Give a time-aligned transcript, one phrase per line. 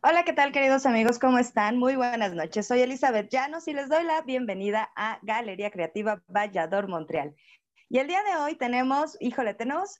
[0.00, 1.18] Hola, ¿qué tal queridos amigos?
[1.18, 1.76] ¿Cómo están?
[1.76, 2.68] Muy buenas noches.
[2.68, 7.34] Soy Elizabeth Llanos y les doy la bienvenida a Galería Creativa Vallador Montreal.
[7.88, 9.98] Y el día de hoy tenemos, híjole, tenemos,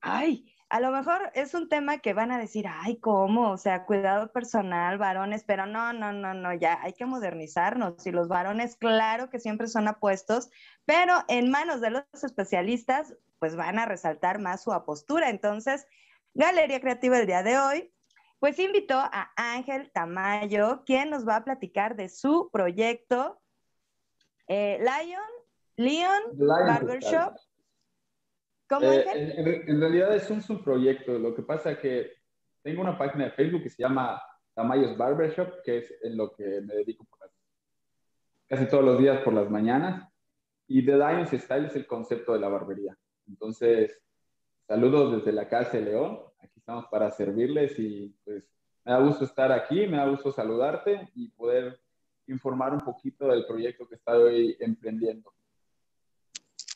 [0.00, 3.52] ay, a lo mejor es un tema que van a decir, ay, ¿cómo?
[3.52, 8.04] O sea, cuidado personal, varones, pero no, no, no, no, ya hay que modernizarnos.
[8.04, 10.50] Y los varones, claro que siempre son apuestos,
[10.86, 15.30] pero en manos de los especialistas, pues van a resaltar más su apostura.
[15.30, 15.86] Entonces,
[16.34, 17.92] Galería Creativa el día de hoy
[18.38, 23.40] pues invitó a Ángel Tamayo, quien nos va a platicar de su proyecto
[24.48, 25.20] eh, Lion,
[25.76, 27.36] Leon Barbershop.
[28.68, 31.18] ¿Cómo eh, en, en, realidad es un subproyecto.
[31.18, 32.12] Lo que pasa es que
[32.62, 34.20] tengo una página de Facebook que se llama
[34.54, 37.06] Tamayos Barbershop, que es en lo que me dedico
[38.48, 40.08] casi todos los días por las mañanas.
[40.68, 42.96] Y The Lions Style es el concepto de la barbería.
[43.28, 44.00] Entonces,
[44.66, 46.20] saludos desde la casa de León
[46.66, 48.42] estamos para servirles y pues
[48.84, 51.78] me da gusto estar aquí, me da gusto saludarte y poder
[52.26, 55.32] informar un poquito del proyecto que estoy emprendiendo.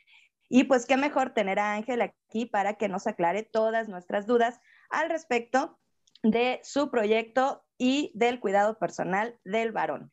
[0.48, 4.60] Y pues qué mejor tener a Ángel aquí para que nos aclare todas nuestras dudas
[4.92, 5.80] al respecto
[6.22, 10.12] de su proyecto y del cuidado personal del varón.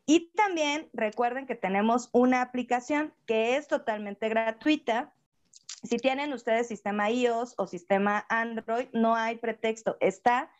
[0.06, 5.12] y también recuerden que tenemos una aplicación que es totalmente gratuita.
[5.82, 9.96] Si tienen ustedes sistema iOS o sistema Android, no hay pretexto.
[10.00, 10.50] Está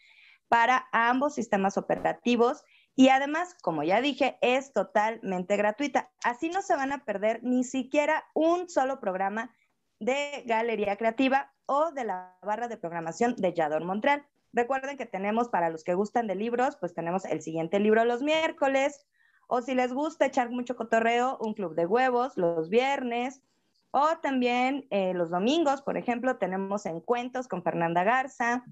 [0.49, 2.65] para ambos sistemas operativos
[2.97, 6.11] y además, como ya dije, es totalmente gratuita.
[6.23, 9.55] Así no se van a perder ni siquiera un solo programa
[9.99, 14.25] de Galería Creativa o de la barra de programación de Yador Montreal.
[14.53, 18.23] Recuerden que tenemos para los que gustan de libros, pues tenemos el siguiente libro los
[18.23, 19.05] miércoles,
[19.47, 23.43] o si les gusta echar mucho cotorreo, un club de huevos los viernes.
[23.91, 28.65] O también eh, los domingos, por ejemplo, tenemos encuentros con Fernanda Garza.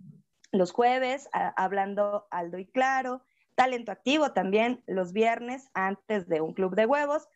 [0.50, 3.22] Los jueves, hablando Aldo y Claro.
[3.54, 7.28] Talento activo también los viernes antes de un club de huevos.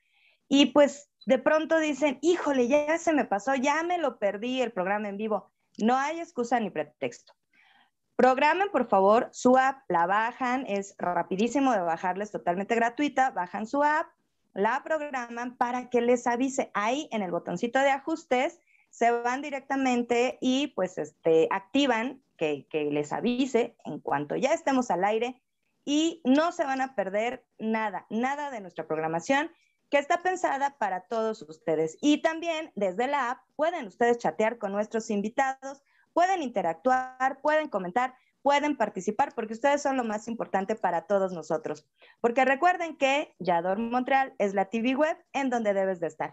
[0.49, 4.73] Y pues de pronto dicen, híjole, ya se me pasó, ya me lo perdí el
[4.73, 5.51] programa en vivo.
[5.79, 7.35] No hay excusa ni pretexto.
[8.17, 13.83] Programen, por favor, su app, la bajan, es rapidísimo de bajarles, totalmente gratuita, bajan su
[13.83, 14.07] app,
[14.55, 20.39] la programan para que les avise ahí en el botoncito de ajustes, se van directamente
[20.41, 25.43] y pues este, activan que, que les avise en cuanto ya estemos al aire
[25.85, 29.51] y no se van a perder nada, nada de nuestra programación
[29.91, 31.99] que está pensada para todos ustedes.
[32.01, 35.83] Y también desde la app pueden ustedes chatear con nuestros invitados,
[36.17, 41.87] pueden interactuar, pueden comentar, pueden participar, porque ustedes son lo más importante para todos nosotros.
[42.23, 46.33] Porque recuerden que Yador Montreal es la TV web en donde debes de estar.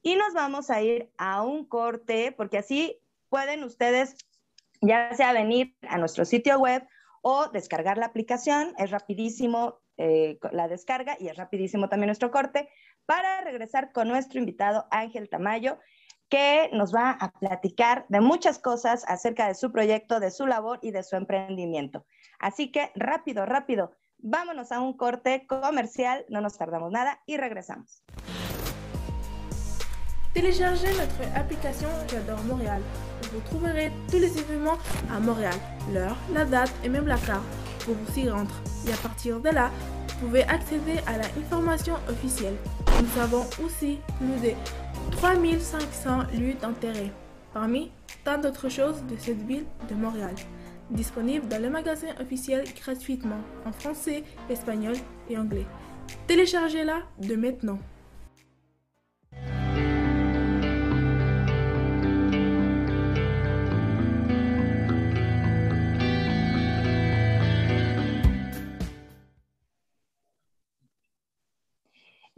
[0.00, 4.16] Y nos vamos a ir a un corte, porque así pueden ustedes
[4.80, 6.86] ya sea venir a nuestro sitio web
[7.20, 12.68] o descargar la aplicación, es rapidísimo eh, la descarga y es rapidísimo también nuestro corte,
[13.06, 15.80] para regresar con nuestro invitado Ángel Tamayo,
[16.28, 20.78] que nos va a platicar de muchas cosas acerca de su proyecto, de su labor
[20.82, 22.04] y de su emprendimiento.
[22.38, 28.02] Así que rápido, rápido, vámonos a un corte comercial, no nos tardamos nada y regresamos.
[30.36, 32.82] Téléchargez notre application J'adore Montréal.
[33.32, 34.76] Vous trouverez tous les événements
[35.10, 35.54] à Montréal,
[35.94, 37.42] l'heure, la date et même la carte
[37.86, 38.54] pour s'y rendre.
[38.86, 39.70] Et à partir de là,
[40.08, 42.56] vous pouvez accéder à l'information officielle.
[43.00, 44.54] Nous avons aussi plus de
[45.12, 47.10] 3500 lieux d'intérêt,
[47.52, 47.90] parmi
[48.24, 50.34] tant d'autres choses de cette ville de Montréal,
[50.90, 54.96] disponibles dans le magasin officiel gratuitement en français, espagnol
[55.28, 55.66] et anglais.
[56.26, 57.78] Téléchargez-la de maintenant.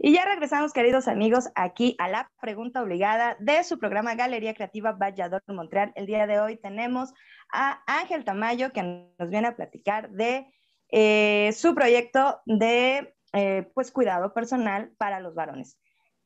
[0.09, 4.93] Y ya regresamos, queridos amigos, aquí a la pregunta obligada de su programa Galería Creativa
[4.93, 5.91] Valladolid Montreal.
[5.93, 7.13] El día de hoy tenemos
[7.53, 10.47] a Ángel Tamayo, que nos viene a platicar de
[10.91, 15.77] eh, su proyecto de eh, pues, cuidado personal para los varones.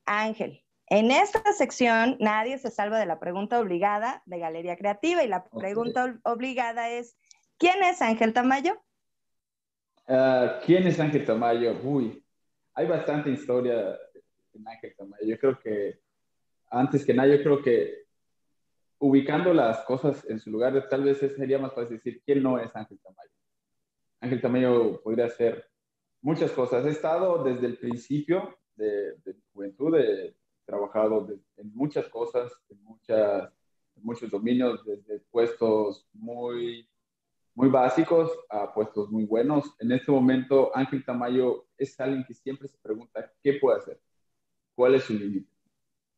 [0.05, 5.27] Ángel, en esta sección nadie se salva de la pregunta obligada de Galería Creativa y
[5.27, 7.17] la pregunta obligada es,
[7.57, 8.81] ¿quién es Ángel Tamayo?
[10.07, 11.77] Ah, ¿Quién es Ángel Tamayo?
[11.83, 12.22] Uy,
[12.75, 13.97] hay bastante historia
[14.53, 15.25] en Ángel Tamayo.
[15.25, 15.99] Yo creo que,
[16.69, 18.03] antes que nada, yo creo que
[18.99, 22.75] ubicando las cosas en su lugar, tal vez sería más fácil decir quién no es
[22.75, 23.31] Ángel Tamayo.
[24.21, 25.67] Ángel Tamayo podría ser
[26.21, 26.85] muchas cosas.
[26.85, 30.35] He estado desde el principio de, mi juventud, he
[30.65, 31.27] trabajado
[31.57, 33.51] en muchas cosas, en, muchas,
[33.95, 36.87] en muchos dominios, desde puestos muy
[37.55, 39.75] muy básicos a puestos muy buenos.
[39.79, 44.01] En este momento, Ángel Tamayo es alguien que siempre se pregunta qué puede hacer,
[44.75, 45.51] cuál es su límite.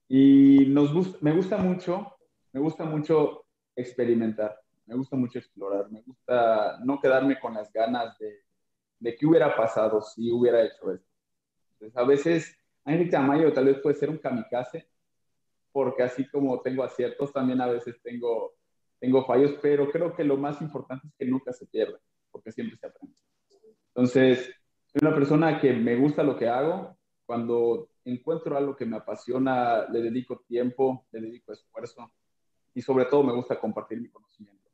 [0.07, 2.15] Y nos me gusta mucho,
[2.53, 3.45] me gusta mucho
[3.75, 8.43] experimentar, me gusta mucho explorar, me gusta no quedarme con las ganas de,
[8.99, 11.09] de qué hubiera pasado si hubiera hecho esto.
[11.73, 14.87] Entonces, a veces Ángel Tamayo tal vez puede ser un kamikaze,
[15.71, 18.53] porque así como tengo aciertos, también a veces tengo
[19.05, 21.99] tengo fallos, pero creo que lo más importante es que nunca se pierda,
[22.31, 23.15] porque siempre se aprende.
[23.89, 24.51] Entonces,
[24.87, 26.97] soy una persona que me gusta lo que hago.
[27.23, 32.11] Cuando encuentro algo que me apasiona, le dedico tiempo, le dedico esfuerzo
[32.73, 34.71] y sobre todo me gusta compartir mi conocimiento.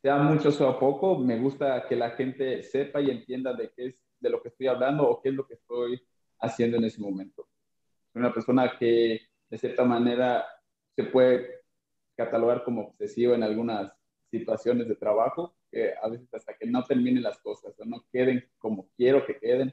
[0.00, 3.96] Sea mucho sea poco, me gusta que la gente sepa y entienda de qué es
[4.18, 6.00] de lo que estoy hablando o qué es lo que estoy
[6.40, 7.48] haciendo en ese momento.
[8.12, 10.46] Soy una persona que de cierta manera
[10.96, 11.57] se puede
[12.18, 13.92] catalogar como obsesivo en algunas
[14.28, 18.44] situaciones de trabajo, que a veces hasta que no terminen las cosas o no queden
[18.58, 19.72] como quiero que queden,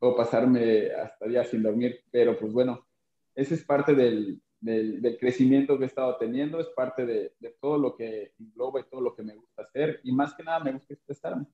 [0.00, 2.88] puedo pasarme hasta días sin dormir, pero pues bueno,
[3.36, 7.78] ese es parte del, del, crecimiento que he estado teniendo, es parte de, de, todo
[7.78, 10.72] lo que engloba y todo lo que me gusta hacer y más que nada me
[10.72, 11.46] gusta expresarme.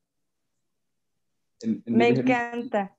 [1.84, 2.95] me encanta.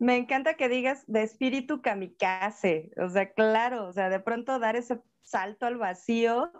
[0.00, 4.74] Me encanta que digas de espíritu kamikaze, o sea, claro, o sea, de pronto dar
[4.74, 6.50] ese salto al vacío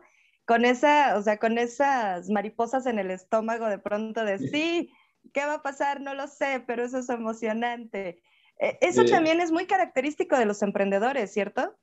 [0.45, 4.91] con esa, o sea, con esas mariposas en el estómago de pronto de sí,
[5.33, 6.03] ¿qué va a pasar?
[6.03, 8.21] No lo sé, pero eso es emocionante.
[8.59, 11.75] E, eso también es muy característico de los emprendedores, ¿cierto?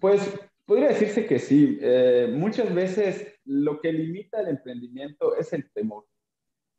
[0.00, 0.22] Pues
[0.64, 1.78] podría decirse que sí.
[1.82, 6.06] Eh, muchas veces lo que limita el emprendimiento es el temor,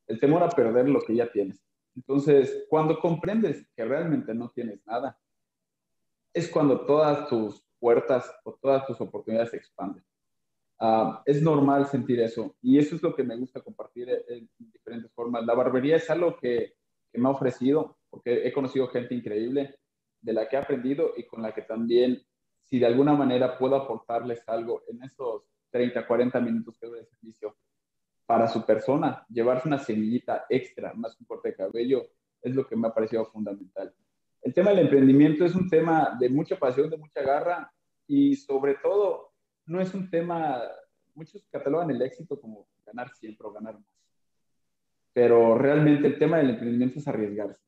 [0.08, 1.69] el temor a perder lo que ya tienes.
[1.96, 5.20] Entonces, cuando comprendes que realmente no tienes nada,
[6.34, 10.04] es cuando todas tus puertas o todas tus oportunidades se expanden.
[10.80, 15.12] Ah, es normal sentir eso y eso es lo que me gusta compartir en, diferentes
[15.14, 15.46] formas.
[15.46, 16.74] La barbería es algo que,
[17.14, 19.76] me ha ofrecido porque he conocido gente increíble
[20.22, 22.22] de la que he aprendido y con la que también,
[22.64, 27.06] si de alguna manera puedo aportarles algo en esos 30, 40 minutos que doy de
[27.08, 27.58] servicio,
[28.30, 32.12] para su persona, llevarse una semillita extra, más un corte de cabello,
[32.44, 33.92] es lo que me ha parecido fundamental.
[34.44, 37.74] El tema del emprendimiento es un tema de mucha pasión, de mucha garra
[38.06, 39.32] y sobre todo
[39.66, 40.62] no es un tema,
[41.16, 43.98] muchos catalogan el éxito como ganar siempre o ganar más,
[45.12, 47.64] pero realmente el tema del emprendimiento es arriesgarse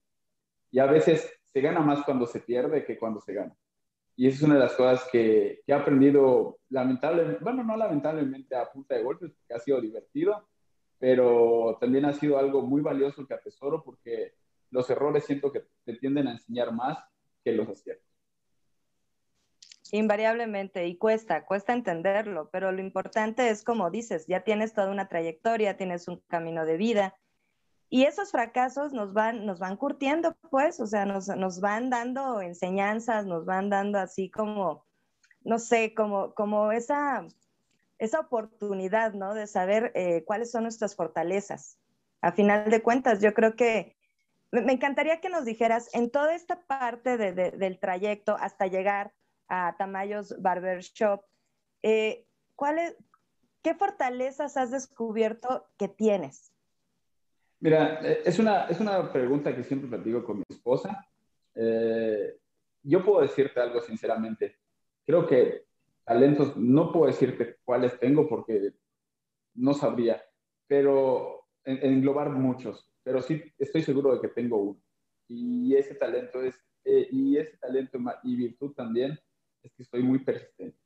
[0.69, 3.55] y a veces se gana más cuando se pierde que cuando se gana.
[4.15, 8.55] Y esa es una de las cosas que, que he aprendido, lamentablemente, bueno, no lamentablemente
[8.55, 10.50] a punta de golpes, porque ha sido divertido,
[11.01, 14.35] pero también ha sido algo muy valioso que atesoro porque
[14.69, 16.99] los errores siento que te tienden a enseñar más
[17.43, 18.05] que los aciertos.
[19.91, 25.09] Invariablemente, y cuesta, cuesta entenderlo, pero lo importante es, como dices, ya tienes toda una
[25.09, 27.17] trayectoria, tienes un camino de vida,
[27.89, 32.41] y esos fracasos nos van, nos van curtiendo, pues, o sea, nos, nos van dando
[32.41, 34.85] enseñanzas, nos van dando así como,
[35.43, 37.27] no sé, como, como esa
[38.01, 39.35] esa oportunidad, ¿no?
[39.35, 41.77] De saber eh, cuáles son nuestras fortalezas.
[42.21, 43.95] A final de cuentas, yo creo que
[44.51, 49.13] me encantaría que nos dijeras en toda esta parte del trayecto hasta llegar
[49.47, 51.23] a Tamayos Barbershop,
[51.83, 52.95] eh, ¿cuál
[53.61, 56.51] ¿qué fortalezas has descubierto que tienes?
[57.59, 61.07] Mira, eh, es una, es una pregunta que siempre platico con mi esposa.
[61.53, 62.35] Eh,
[62.81, 64.57] yo puedo decirte algo sinceramente.
[65.05, 65.65] Creo que
[66.11, 68.73] talentos, no puedo decirte cuáles tengo porque
[69.53, 70.21] no sabría,
[70.67, 74.81] pero englobar muchos, pero sí estoy seguro de que tengo uno.
[75.29, 79.17] Y ese talento es, eh, y ese talento y virtud también
[79.63, 80.77] es que estoy muy persistente.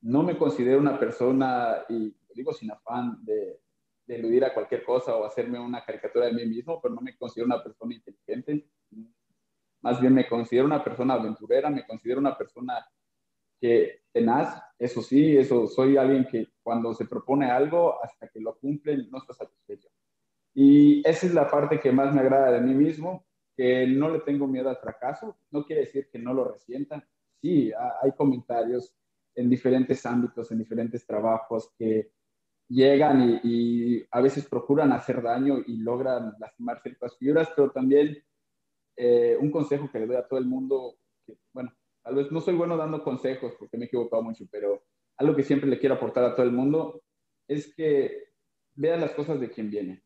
[0.00, 3.60] No me considero una persona, y digo sin afán de
[4.08, 7.46] eludir a cualquier cosa o hacerme una caricatura de mí mismo, pero no me considero
[7.46, 8.68] una persona inteligente.
[9.80, 12.84] Más bien me considero una persona aventurera, me considero una persona
[13.60, 18.56] que tenaz, eso sí, eso soy alguien que cuando se propone algo, hasta que lo
[18.58, 19.88] cumple, no está satisfecho.
[20.54, 23.26] Y esa es la parte que más me agrada de mí mismo,
[23.56, 27.06] que no le tengo miedo al fracaso, no quiere decir que no lo resienta.
[27.40, 28.94] Sí, hay comentarios
[29.34, 32.10] en diferentes ámbitos, en diferentes trabajos que
[32.68, 38.16] llegan y, a veces procuran hacer daño y logran lastimar ciertas fibras, pero también
[38.96, 40.96] eh, un consejo que le doy a todo el mundo,
[41.52, 41.72] bueno,
[42.10, 44.82] tal vez no soy bueno dando consejos porque me he equivocado mucho, pero
[45.16, 47.04] algo que siempre le quiero aportar a todo el mundo
[47.46, 48.30] es que
[48.74, 50.02] vean las cosas de quién viene,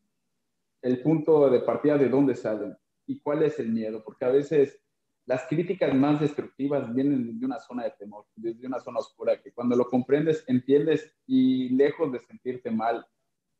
[0.83, 4.79] el punto de partida de dónde salen y cuál es el miedo, porque a veces
[5.25, 9.51] las críticas más destructivas vienen de una zona de temor, desde una zona oscura, que
[9.51, 13.03] cuando lo comprendes, entiendes y lejos de sentirte mal,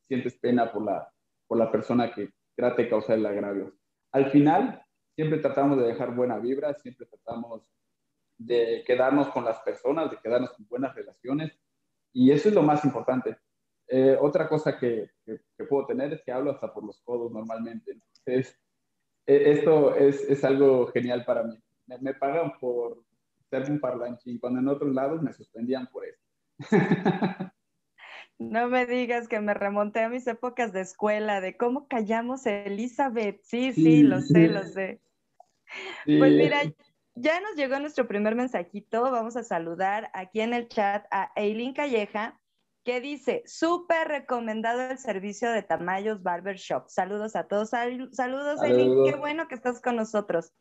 [0.07, 1.11] sientes pena por la,
[1.47, 3.73] por la persona que trate de causar el agravio.
[4.11, 4.85] Al final,
[5.15, 7.67] siempre tratamos de dejar buena vibra, siempre tratamos
[8.37, 11.57] de quedarnos con las personas, de quedarnos con buenas relaciones.
[12.13, 13.37] Y eso es lo más importante.
[13.87, 17.91] Eh, otra cosa que, que, puedo tener es que hablo hasta por los codos normalmente.
[17.91, 18.59] Entonces,
[19.25, 21.57] e, esto es, es, algo genial para mí.
[21.87, 23.03] Me, pagan por
[23.49, 26.21] ser un parlanchín, cuando en otros lados me suspendían por eso.
[28.37, 32.63] No me digas que me remonté a mis épocas de escuela, de cómo callamos a
[32.63, 33.41] Elizabeth.
[33.43, 34.99] Sí, sí, lo sé, lo sé.
[36.05, 36.61] Pues mira,
[37.15, 39.09] ya nos llegó nuestro primer mensajito.
[39.09, 42.39] Vamos a saludar aquí en el chat a Eileen Calleja,
[42.83, 46.87] que dice, súper recomendado el servicio de Tamayos Barber Shop.
[46.87, 47.69] Saludos a todos.
[47.69, 49.03] saludos, Eileen.
[49.05, 50.53] Qué bueno que estás con nosotros.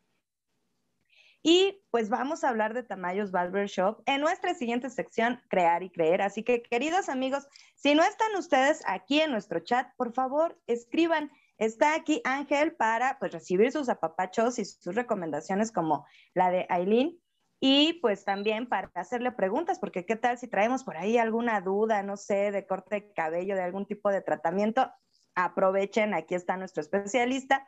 [1.43, 5.91] Y pues vamos a hablar de Tamayos Barber Shop en nuestra siguiente sección, Crear y
[5.91, 6.23] Creer.
[6.23, 11.29] Así que, queridos amigos, si no están ustedes aquí en nuestro chat, por favor, escriban
[11.57, 17.17] Está aquí Ángel para pues, recibir sus apapachos y sus recomendaciones como la de Aileen
[17.59, 22.03] y pues también para hacerle preguntas, porque qué tal si traemos por ahí alguna duda,
[22.03, 24.91] no sé, de corte de cabello, de algún tipo de tratamiento,
[25.35, 27.65] aprovechen, aquí está nuestro especialista.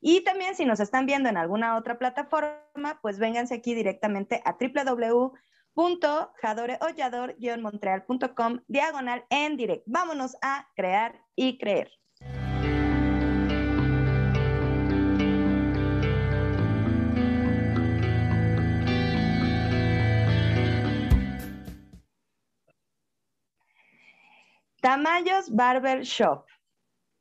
[0.00, 4.56] Y también si nos están viendo en alguna otra plataforma, pues vénganse aquí directamente a
[5.74, 9.84] www.jadoreollador-montreal.com diagonal en direct.
[9.86, 11.90] Vámonos a crear y creer.
[24.80, 26.46] Tamayos Barber Shop.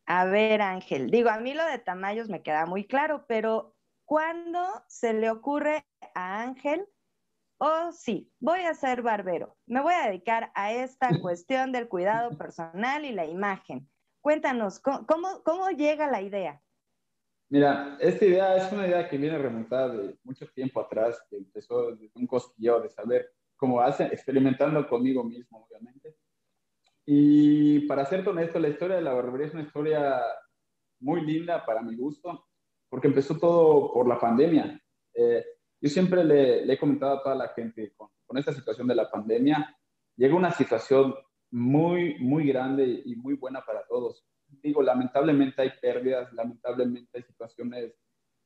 [0.05, 3.75] A ver, Ángel, digo, a mí lo de Tamayos me queda muy claro, pero
[4.05, 5.85] ¿cuándo se le ocurre
[6.15, 6.87] a Ángel,
[7.59, 12.37] oh sí, voy a ser barbero, me voy a dedicar a esta cuestión del cuidado
[12.37, 13.87] personal y la imagen?
[14.21, 16.61] Cuéntanos, ¿cómo, cómo llega la idea?
[17.49, 21.91] Mira, esta idea es una idea que viene remontada de mucho tiempo atrás, que empezó
[21.91, 26.15] desde un cosquillo de saber cómo hace, experimentando conmigo mismo, obviamente.
[27.11, 30.21] Y para ser honesto, la historia de la barbería es una historia
[30.99, 32.45] muy linda para mi gusto,
[32.87, 34.79] porque empezó todo por la pandemia.
[35.15, 35.43] Eh,
[35.81, 39.09] yo siempre le, he comentado a toda la gente, con, con, esta situación de la
[39.09, 39.75] pandemia,
[40.17, 41.15] llega una situación
[41.49, 44.23] muy, muy grande y muy buena para todos.
[44.45, 47.91] Digo, lamentablemente hay pérdidas, lamentablemente hay situaciones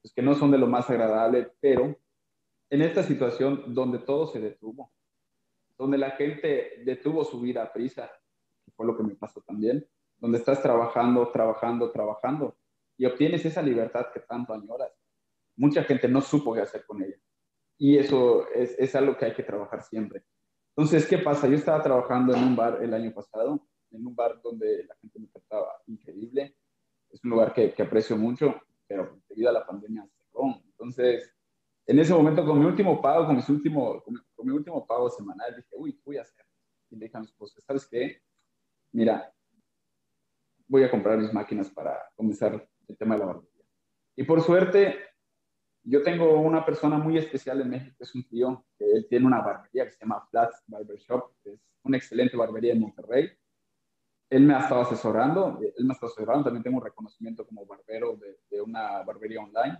[0.01, 2.00] pues, que no son de lo más agradable, pero
[2.70, 4.93] en esta situación donde todo se detuvo,
[5.77, 8.10] donde la gente detuvo su vida a prisa,
[8.72, 9.86] fue lo que me pasó también,
[10.17, 12.58] donde estás trabajando, trabajando, trabajando
[12.98, 14.91] y obtienes esa libertad que tanto añoras.
[15.55, 17.17] Mucha gente no supo qué hacer con ella.
[17.77, 20.24] Y eso es, algo que hay que trabajar siempre.
[20.75, 21.48] Entonces, ¿qué pasa?
[21.48, 25.20] Yo estaba trabajando en un bar el año pasado, en un bar donde la gente
[25.20, 26.55] me trataba increíble.
[27.10, 28.55] Es un lugar que, que aprecio mucho,
[28.88, 30.62] pero debido a la pandemia cerró.
[30.65, 31.34] Entonces,
[31.86, 35.55] en ese momento, con mi último pago, con, mis último, con, mi, último pago semanal,
[35.55, 36.46] dije, uy, ¿qué voy a hacer?
[36.89, 37.27] Y le dije a mi
[37.65, 38.22] ¿sabes qué?
[38.93, 39.33] Mira,
[40.67, 43.65] voy a comprar mis máquinas para comenzar el tema de la barbería.
[44.15, 44.97] Y por suerte,
[45.83, 49.41] yo tengo una persona muy especial en México, es un tío, que él tiene una
[49.41, 53.29] barbería que se llama Flats Barber Shop, que es una excelente barbería en Monterrey.
[54.29, 57.65] él me ha estado asesorando, él me ha estado asesorando, también tengo un reconocimiento como
[57.65, 59.77] barbero de, de una barbería online.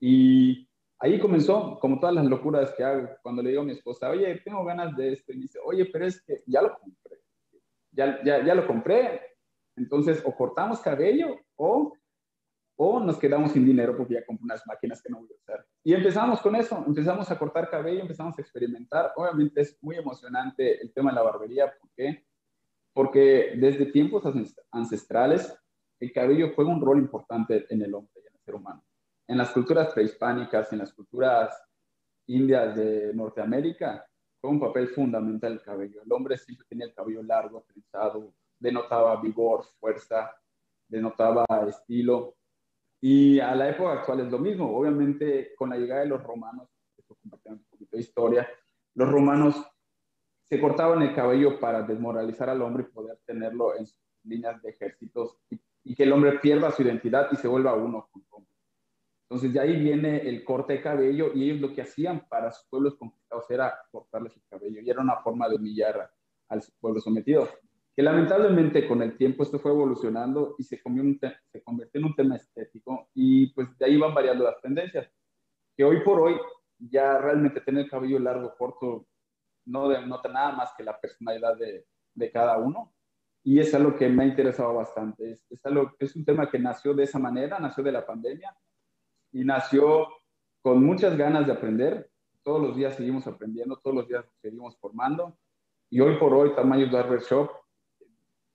[0.00, 4.10] Y ahí comenzó, como todas las locuras que hago, cuando le digo a mi esposa,
[4.10, 7.05] oye, tengo ganas de esto, y me dice, oye, pero es que ya lo compré,
[7.96, 9.20] ya, ya, ya lo compré,
[9.76, 11.92] entonces o cortamos cabello o,
[12.78, 15.66] o nos quedamos sin dinero porque ya compré unas máquinas que no voy a usar.
[15.82, 20.80] Y empezamos con eso, empezamos a cortar cabello, empezamos a experimentar, obviamente es muy emocionante
[20.80, 22.26] el tema de la barbería, ¿por qué?
[22.96, 24.24] porque desde tiempos
[24.70, 25.54] ancestrales
[26.00, 28.82] el cabello juega un rol importante en el hombre y en el ser humano.
[29.28, 31.62] En las culturas prehispánicas, en las culturas
[32.26, 34.06] indias de Norteamérica,
[34.48, 36.02] un papel fundamental el cabello.
[36.02, 40.32] El hombre siempre tenía el cabello largo, trenzado, denotaba vigor, fuerza,
[40.88, 42.36] denotaba estilo.
[43.00, 44.76] Y a la época actual es lo mismo.
[44.76, 48.48] Obviamente, con la llegada de los romanos, esto un poquito de historia,
[48.94, 49.64] los romanos
[50.48, 54.70] se cortaban el cabello para desmoralizar al hombre y poder tenerlo en sus líneas de
[54.70, 58.45] ejércitos y, que el hombre pierda su identidad y se vuelva uno con hombre.
[59.28, 62.64] Entonces de ahí viene el corte de cabello y ellos lo que hacían para sus
[62.68, 66.08] pueblos conquistados era cortarles el cabello y era una forma de humillar
[66.48, 67.48] al pueblo sometido.
[67.96, 72.36] Que lamentablemente con el tiempo esto fue evolucionando y se, se convirtió en un tema
[72.36, 75.10] estético y pues de ahí van variando las tendencias.
[75.76, 76.36] Que hoy por hoy
[76.78, 79.08] ya realmente tener el cabello largo, corto,
[79.64, 82.92] no denota nada más que la personalidad de, cada uno.
[83.42, 85.36] Y es algo que me ha interesado bastante.
[85.98, 88.56] Es un tema que nació de esa manera, nació de la pandemia
[89.36, 90.08] y nació
[90.62, 92.10] con muchas ganas de aprender.
[92.42, 95.36] Todos los días seguimos aprendiendo, todos los días seguimos formando.
[95.90, 97.50] Y hoy por hoy, Tamayo Barber Shop,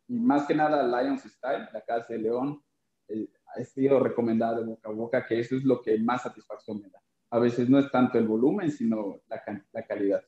[0.08, 2.64] y más que nada Lions Style, la casa de León,
[3.10, 6.82] eh, ha sido recomendada de boca a boca, que eso es lo que más satisfacción
[6.82, 7.00] me da.
[7.30, 10.24] A veces no es tanto el volumen, sino la, la calidad.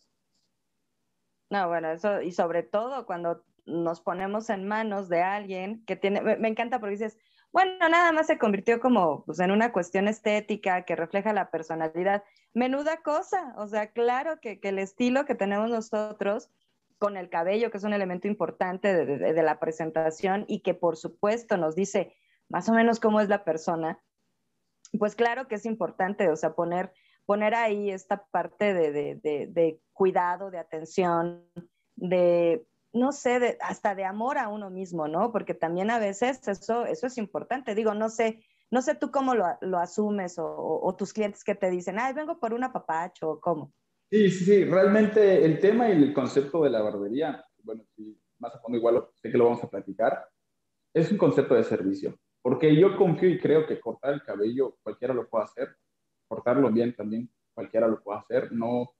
[1.49, 6.21] No, bueno, eso, y sobre todo cuando nos ponemos en manos de alguien que tiene,
[6.21, 7.17] me, encanta porque dices,
[7.53, 12.23] bueno, nada más se convirtió como pues, en una cuestión estética que refleja la personalidad.
[12.53, 16.49] Menuda cosa, o sea, claro que, el estilo que tenemos nosotros
[16.97, 20.97] con el cabello, que es un elemento importante de, de, la presentación y que por
[20.97, 22.15] supuesto nos dice
[22.49, 23.99] más o menos cómo es la persona,
[24.97, 26.93] pues claro que es importante, o sea, poner
[27.25, 31.45] poner ahí esta parte de, cuidado, de atención,
[31.95, 35.31] de, no sé, hasta de amor a uno mismo, ¿no?
[35.31, 37.73] Porque también a veces eso, eso es importante.
[37.73, 41.97] Digo, no sé, no sé tú cómo lo, asumes o, tus clientes que te dicen,
[41.99, 43.73] ay, vengo por un apapacho o cómo.
[44.11, 47.83] Sí, sí, sí, realmente el tema y el concepto de la barbería, bueno,
[48.37, 50.27] más a fondo igual sé que lo vamos a platicar,
[50.93, 55.15] es un concepto de servicio, porque yo confío y creo que cortar el cabello cualquiera
[55.15, 55.75] lo puede hacer,
[56.27, 58.91] cortarlo bien también, cualquiera lo puede hacer, no,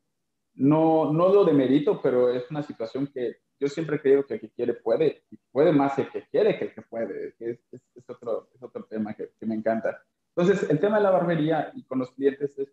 [0.55, 4.51] no, no lo demerito, pero es una situación que yo siempre creo que el que
[4.51, 8.49] quiere puede, y puede más el que quiere que el que puede, es, es, otro,
[8.53, 10.03] es otro tema que, que, me encanta.
[10.35, 12.69] Entonces, el tema de la barbería y con los clientes es,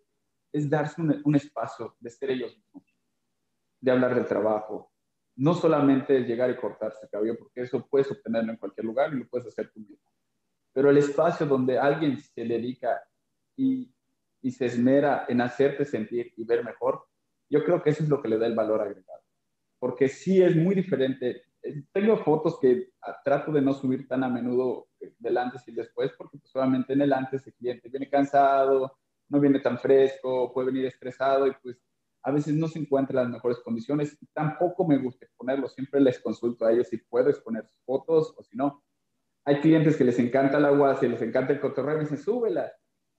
[0.51, 2.83] es darse un, un espacio de ser ellos mismos,
[3.79, 4.91] de hablar del trabajo,
[5.35, 9.13] no solamente es llegar y cortarse el cabello, porque eso puedes obtenerlo en cualquier lugar
[9.13, 10.11] y lo puedes hacer tú mismo.
[10.73, 13.01] Pero el espacio donde alguien se dedica
[13.55, 13.91] y
[14.41, 17.05] y se esmera en hacerte sentir y ver mejor,
[17.49, 19.20] yo creo que eso es lo que le da el valor agregado.
[19.81, 21.45] Porque sí es muy diferente.
[21.63, 25.67] Eh, tengo fotos que ah, trato de no subir tan a menudo eh, del antes
[25.67, 29.79] y después, porque pues, solamente en el antes el cliente viene cansado, no viene tan
[29.79, 31.81] fresco, puede venir estresado y pues
[32.23, 34.15] a veces no se encuentra en las mejores condiciones.
[34.33, 38.43] Tampoco me gusta exponerlo, siempre les consulto a ellos si puedo exponer sus fotos o
[38.43, 38.83] si no.
[39.45, 42.71] Hay clientes que les encanta el agua, si les encanta el cotorreo, me dicen, súbela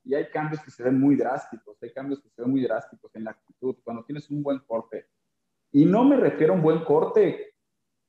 [0.05, 3.15] y hay cambios que se ven muy drásticos, hay cambios que se ven muy drásticos
[3.15, 5.07] en la actitud, cuando tienes un buen corte.
[5.73, 7.55] Y no me refiero a un buen corte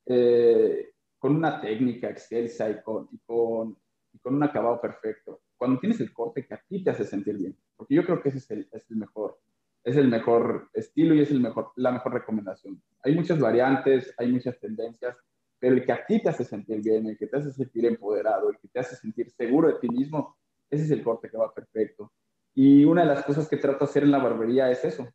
[0.05, 3.77] eh, con una técnica excelsa y con, con,
[4.21, 5.41] con un acabado perfecto.
[5.57, 8.29] Cuando tienes el corte que a ti te hace sentir bien, porque yo creo que
[8.29, 9.39] ese es el, es el mejor,
[9.83, 12.81] es el mejor estilo y es el mejor, la mejor recomendación.
[13.01, 15.15] Hay muchas variantes, hay muchas tendencias,
[15.57, 18.49] pero el que a ti te hace sentir bien, el que te hace sentir empoderado,
[18.49, 20.37] el que te hace sentir seguro de ti mismo,
[20.69, 22.11] ese es el corte que va perfecto.
[22.53, 25.07] Y una de las cosas que trato de hacer en la barbería es eso,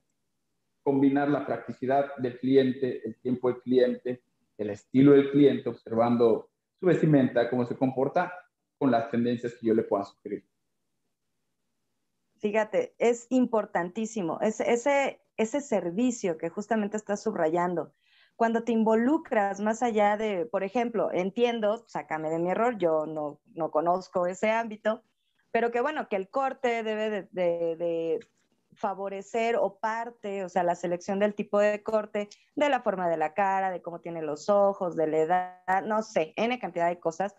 [0.82, 4.22] combinar la practicidad del cliente, el tiempo del cliente,
[4.56, 8.32] el estilo del cliente, observando su vestimenta, cómo se comporta,
[8.78, 10.44] con las tendencias que yo le pueda sugerir.
[12.38, 17.92] Fíjate, es importantísimo ese, ese, ese servicio que justamente estás subrayando.
[18.36, 23.40] Cuando te involucras más allá de, por ejemplo, entiendo, sácame de mi error, yo no,
[23.54, 25.02] no conozco ese ámbito,
[25.50, 28.20] pero que bueno, que el corte debe de,
[28.78, 33.16] favorecer o parte, o sea, la selección del tipo de corte, de la forma de
[33.16, 37.00] la cara, de cómo tiene los ojos, de la edad, no sé, N cantidad de
[37.00, 37.34] cosas,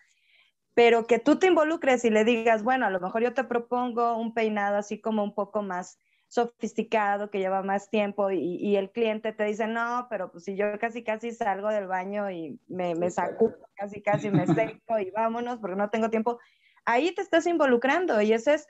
[0.73, 4.17] pero que tú te involucres y le digas, bueno, a lo mejor yo te propongo
[4.17, 5.97] un peinado así como un poco más
[6.27, 10.77] sofisticado, que lleva más tiempo y, el cliente te dice, no, pero pues si yo
[10.77, 15.57] casi casi salgo del baño y me, me sacudo, casi casi me seco y vámonos
[15.59, 16.37] porque no tengo tiempo,
[16.85, 18.67] ahí te estás involucrando y ese es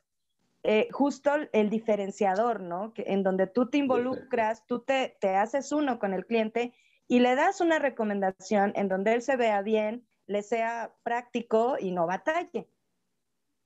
[0.64, 2.94] eh, justo el diferenciador, ¿no?
[2.98, 6.74] En donde tú te involucras, tú te, te haces uno con el cliente
[7.08, 11.92] y le das una recomendación en donde él se vea bien, le sea práctico y
[11.92, 12.70] no batalle.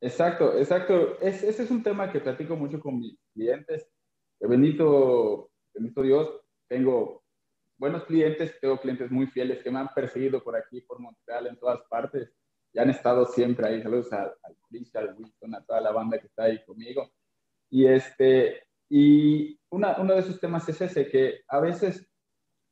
[0.02, 1.20] Exacto, exacto.
[1.22, 3.90] ese es un tema que platico mucho con mis clientes.
[4.40, 7.24] Bendito, bendito Dios, tengo
[7.78, 11.58] buenos clientes, tengo clientes muy fieles que me han perseguido por aquí, por Montreal, en
[11.58, 12.32] todas partes.
[12.74, 13.82] Y han estado siempre ahí.
[13.82, 14.34] Saludos al
[14.68, 17.12] Chris, al Wilson, a toda la banda que está ahí conmigo.
[17.70, 22.08] Y, este, y una, uno de esos temas es ese, que a veces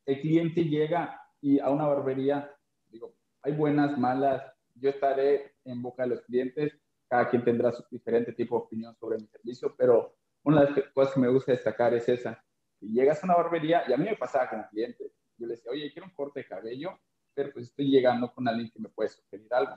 [0.06, 2.52] el cliente llega y a una barbería,
[2.88, 4.44] digo, hay buenas, malas,
[4.76, 6.74] yo estaré en boca de los clientes,
[7.08, 10.90] cada quien tendrá su diferente tipo de opinión sobre mi servicio, pero una de las
[10.94, 12.44] cosas que me gusta destacar es esa.
[12.80, 15.72] Si llegas a una barbería, y a mí me pasaba con clientes, yo le decía,
[15.72, 17.00] oye, quiero un corte de cabello,
[17.34, 19.76] pero pues estoy llegando con alguien que me puede sugerir algo.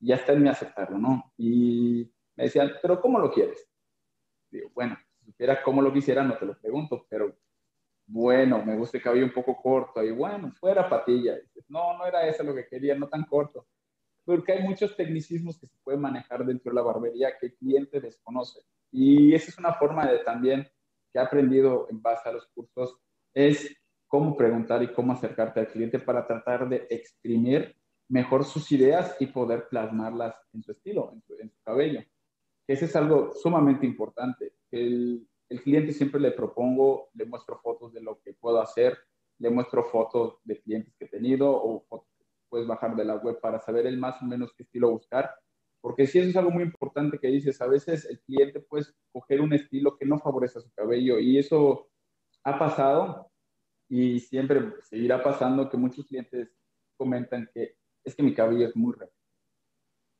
[0.00, 1.32] Ya está en mi aceptarlo, ¿no?
[1.36, 3.68] Y me decían, pero ¿cómo lo quieres?
[4.50, 7.36] Digo, bueno, si supiera cómo lo quisiera, no te lo pregunto, pero
[8.06, 11.36] bueno, me gusta el cabello un poco corto, y bueno, fuera patilla.
[11.68, 13.66] no, no era eso lo que quería, no tan corto
[14.26, 18.00] porque hay muchos tecnicismos que se pueden manejar dentro de la barbería que el cliente
[18.00, 18.60] desconoce.
[18.90, 20.64] Y esa es una forma de también
[21.12, 22.98] que he aprendido en base a los cursos,
[23.32, 23.74] es
[24.08, 27.76] cómo preguntar y cómo acercarte al cliente para tratar de exprimir
[28.08, 32.00] mejor sus ideas y poder plasmarlas en su estilo, en su, cabello.
[32.66, 34.54] Ese es algo sumamente importante.
[34.70, 38.96] El, el cliente siempre le propongo, le muestro fotos de lo que puedo hacer,
[39.38, 42.16] le muestro fotos de clientes que he tenido o fotos
[42.48, 45.30] puedes bajar de la web para saber el más o menos qué estilo buscar.
[45.80, 49.40] Porque si eso es algo muy importante que dices, a veces el cliente puede coger
[49.40, 51.88] un estilo que no favorece a su cabello y eso
[52.44, 53.30] ha pasado
[53.88, 56.48] y siempre seguirá pasando que muchos clientes
[56.96, 59.14] comentan que es que mi cabello es muy recto.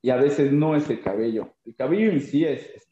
[0.03, 1.55] Y a veces no es el cabello.
[1.65, 2.87] El cabello en sí es, es,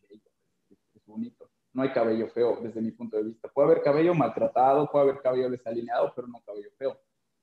[0.94, 1.50] es bonito.
[1.72, 3.48] No hay cabello feo desde mi punto de vista.
[3.48, 6.98] Puede haber cabello maltratado, puede haber cabello desalineado, pero no cabello feo.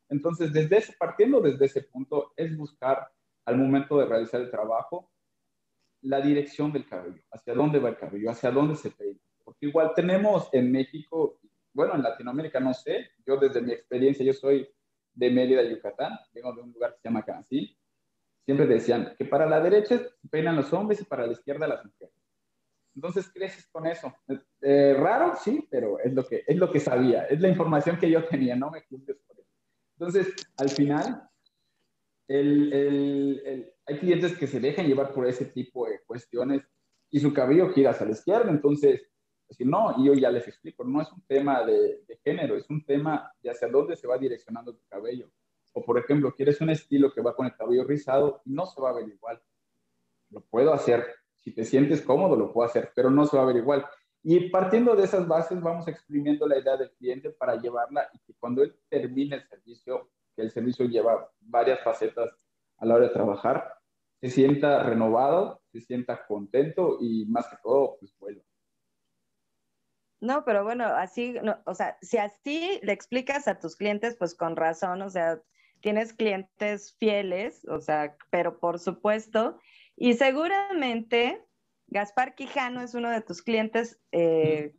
[0.09, 3.11] Entonces, desde ese, partiendo desde ese punto, es buscar
[3.45, 5.11] al momento de realizar el trabajo
[6.01, 9.19] la dirección del cabello, hacia dónde va el cabello, hacia dónde se peina.
[9.43, 11.39] Porque igual tenemos en México,
[11.73, 14.67] bueno, en Latinoamérica no sé, yo desde mi experiencia, yo soy
[15.13, 17.77] de Mérida, Yucatán, vengo de un lugar que se llama Canasí,
[18.45, 22.15] siempre decían que para la derecha peinan los hombres y para la izquierda las mujeres.
[22.93, 24.13] Entonces creces con eso.
[24.61, 28.09] Eh, raro, sí, pero es lo, que, es lo que sabía, es la información que
[28.09, 29.17] yo tenía, no me juzgues
[30.01, 31.29] entonces, al final,
[32.27, 36.63] hay clientes que se dejan llevar por ese tipo de cuestiones
[37.11, 38.49] y su cabello gira hacia la izquierda.
[38.49, 38.99] Entonces,
[39.51, 42.85] decir, no, y yo ya les explico, no es un tema de, género, es un
[42.85, 45.29] tema de hacia dónde se va direccionando tu cabello.
[45.73, 48.81] O, por ejemplo, quieres un estilo que va con el cabello rizado y no se
[48.81, 49.41] va a ver igual.
[50.29, 51.05] Lo puedo hacer.
[51.35, 53.85] Si te sientes cómodo, lo puedo hacer, pero no se va a ver igual.
[54.23, 58.33] Y partiendo de esas bases, vamos exprimiendo la idea del cliente para llevarla y que
[58.39, 62.29] cuando él termine el servicio, que el servicio lleva varias facetas
[62.77, 63.73] a la hora de trabajar,
[64.21, 68.43] se sienta renovado, se sienta contento y más que todo, pues vuelva.
[70.21, 74.55] No, pero bueno, así, o sea, si así le explicas a tus clientes, pues con
[74.55, 75.41] razón, o sea,
[75.81, 79.59] tienes clientes fieles, o sea, pero por supuesto,
[79.95, 81.43] y seguramente
[81.87, 84.75] Gaspar Quijano es uno de tus clientes, eh,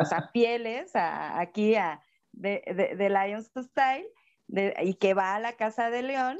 [0.00, 2.62] o sea, fieles aquí a, de,
[2.96, 4.08] de, Lions Style
[4.82, 6.38] y que va a la Casa de León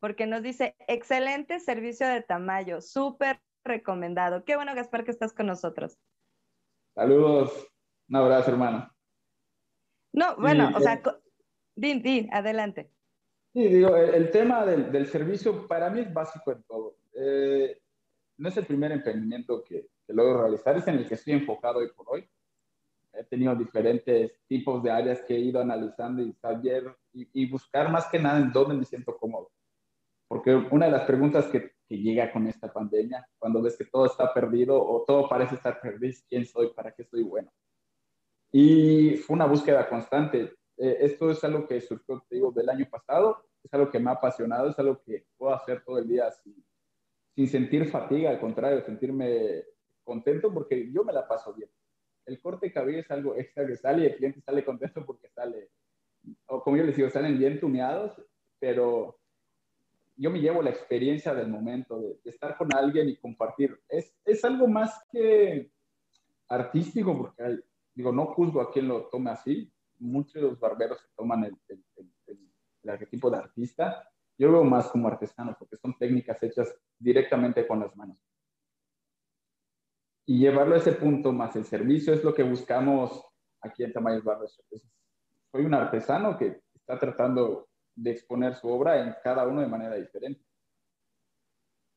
[0.00, 4.44] porque nos dice, excelente servicio de Tamayo, súper recomendado.
[4.44, 5.98] Qué bueno, Gaspar, que estás con nosotros.
[6.94, 7.68] Saludos,
[8.08, 8.90] un abrazo, hermano.
[10.12, 11.02] No, bueno, o sea, eh,
[11.76, 12.90] din, din, adelante.
[13.52, 16.96] Sí, digo, el, tema del, del, servicio para mí es básico en todo.
[17.14, 17.80] Eh,
[18.38, 21.78] no es el primer emprendimiento que, que, logro realizar, es en el que estoy enfocado
[21.78, 22.28] hoy por hoy.
[23.12, 28.06] He tenido diferentes tipos de áreas que he ido analizando y saber y, buscar más
[28.06, 29.50] que nada en dónde me siento cómodo.
[30.28, 34.06] Porque una de las preguntas que, que, llega con esta pandemia, cuando ves que todo
[34.06, 36.68] está perdido o todo parece estar perdido, ¿quién soy?
[36.74, 37.50] ¿Para qué soy bueno?
[38.50, 40.54] Y fue una búsqueda constante.
[40.76, 44.10] Eh, esto es algo que surgió, te digo, del año pasado, es algo que me
[44.10, 46.64] ha apasionado, es algo que puedo hacer todo el día sin,
[47.34, 49.64] sin sentir fatiga, al contrario, sentirme
[50.02, 51.70] contento porque yo me la paso bien.
[52.26, 55.28] el corte de cabello es algo extra que sale y el cliente sale contento porque
[55.28, 55.70] sale,
[56.46, 58.20] o como yo les digo, salen bien tuneados,
[58.58, 59.18] pero
[60.16, 63.80] yo me llevo la experiencia del momento, de, estar con alguien y compartir.
[63.88, 65.70] Es, es, algo más que
[66.48, 67.62] artístico, porque
[67.98, 69.72] digo, no juzgo a quien lo tome así.
[69.98, 71.84] Muchos de los barberos se toman el, el,
[72.26, 74.08] el, arquetipo de artista.
[74.38, 78.16] Yo veo más como artesano, porque son técnicas hechas directamente con las manos.
[80.26, 83.20] Y llevarlo a ese punto más el servicio es lo que buscamos
[83.62, 84.62] aquí en Tamayos Barberos.
[85.50, 89.96] Soy un artesano que está tratando de exponer su obra en cada uno de manera
[89.96, 90.40] diferente.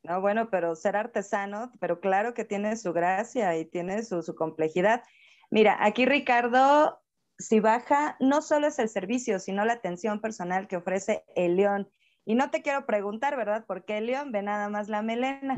[0.01, 5.03] No, bueno, pero ser artesano, pero claro que tiene su gracia y tiene su complejidad.
[5.51, 7.01] Mira, aquí Ricardo,
[7.37, 11.89] si baja, no solo es el servicio, sino la atención personal que ofrece el león.
[12.23, 13.65] Y no te quiero preguntar, ¿verdad?
[13.65, 15.57] ¿Por qué el león ve nada más la melena?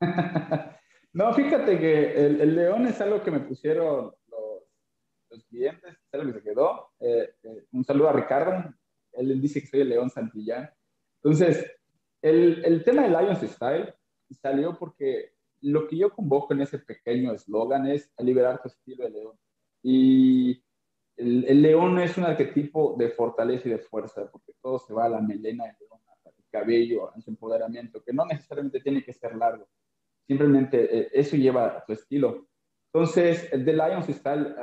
[1.14, 4.12] no, fíjate que el, león es algo que me pusieron
[5.30, 6.90] los, clientes, es algo que se quedó.
[7.00, 8.74] Eh, eh, un saludo a Ricardo,
[9.12, 10.70] él dice que soy el León Santillán.
[11.22, 11.72] Entonces,
[12.20, 13.94] el, el tema de Lions Style
[14.30, 15.32] salió porque
[15.62, 19.38] lo que yo convoco en ese pequeño eslogan es a liberar tu estilo de león.
[19.82, 20.62] Y
[21.16, 25.06] el, el, león es un arquetipo de fortaleza y de fuerza, porque todo se va
[25.06, 29.12] a la melena del león, al cabello, a su empoderamiento, que no necesariamente tiene que
[29.12, 29.68] ser largo.
[30.26, 32.48] Simplemente eh, eso lleva a tu estilo.
[32.94, 34.54] Entonces, el The Lions Style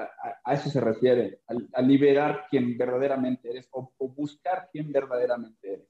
[0.44, 1.42] a, eso se refiere,
[1.74, 5.90] a, liberar quien verdaderamente eres o, buscar quién verdaderamente eres.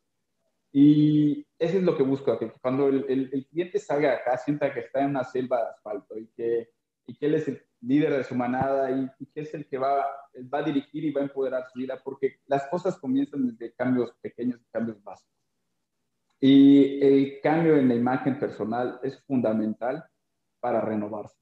[0.71, 4.81] Y eso es lo que busco, que cuando el, el, cliente salga acá, sienta que
[4.81, 6.69] está en una selva de asfalto y que,
[7.07, 9.77] y que él es el líder de su manada y, y, que es el que
[9.79, 10.05] va,
[10.53, 14.13] va a dirigir y va a empoderar su vida, porque las cosas comienzan desde cambios
[14.21, 15.33] pequeños y cambios básicos.
[16.39, 20.05] Y el cambio en la imagen personal es fundamental
[20.59, 21.39] para renovarse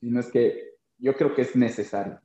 [0.00, 2.20] sino es que yo creo que es necesario.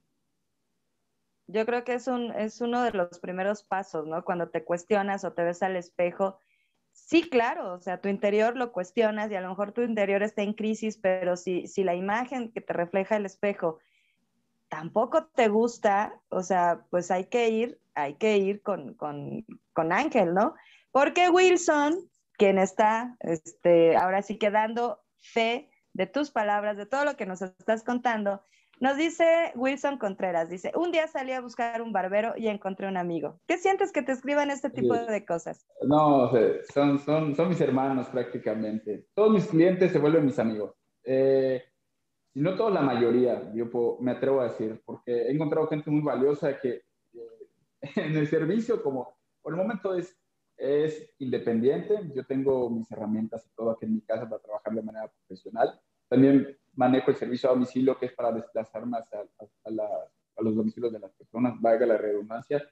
[1.48, 4.24] Yo creo que es, un, es uno de los primeros pasos, ¿no?
[4.24, 6.40] Cuando te cuestionas o te ves al espejo.
[6.92, 10.42] Sí, claro, o sea, tu interior lo cuestionas y a lo mejor tu interior está
[10.42, 13.80] en crisis, pero si, si la imagen que te refleja el espejo
[14.70, 19.92] tampoco te gusta, o sea, pues hay que ir, hay que ir con, con, con
[19.92, 20.56] Ángel, ¿no?
[20.92, 27.16] Porque Wilson, quien está este, ahora sí quedando fe de tus palabras, de todo lo
[27.16, 28.42] que nos estás contando.
[28.80, 32.98] Nos dice Wilson Contreras, dice, un día salí a buscar un barbero y encontré un
[32.98, 33.40] amigo.
[33.48, 35.66] ¿Qué sientes que te escriban este tipo de cosas?
[35.82, 36.32] No,
[36.74, 39.08] son, son, son mis hermanos prácticamente.
[39.14, 40.74] Todos mis clientes se vuelven mis amigos.
[41.04, 41.64] Eh,
[42.34, 46.02] y no toda la mayoría, yo me atrevo a decir, porque he encontrado gente muy
[46.02, 46.70] valiosa que
[47.14, 50.18] eh, en el servicio, como por el momento es
[50.58, 52.12] es independiente.
[52.14, 55.80] Yo tengo mis herramientas y todo aquí en mi casa para trabajar de manera profesional.
[56.08, 60.92] También manejo el servicio a domicilio, que es para desplazar más a, a, los domicilios
[60.92, 62.64] de las personas, valga la redundancia.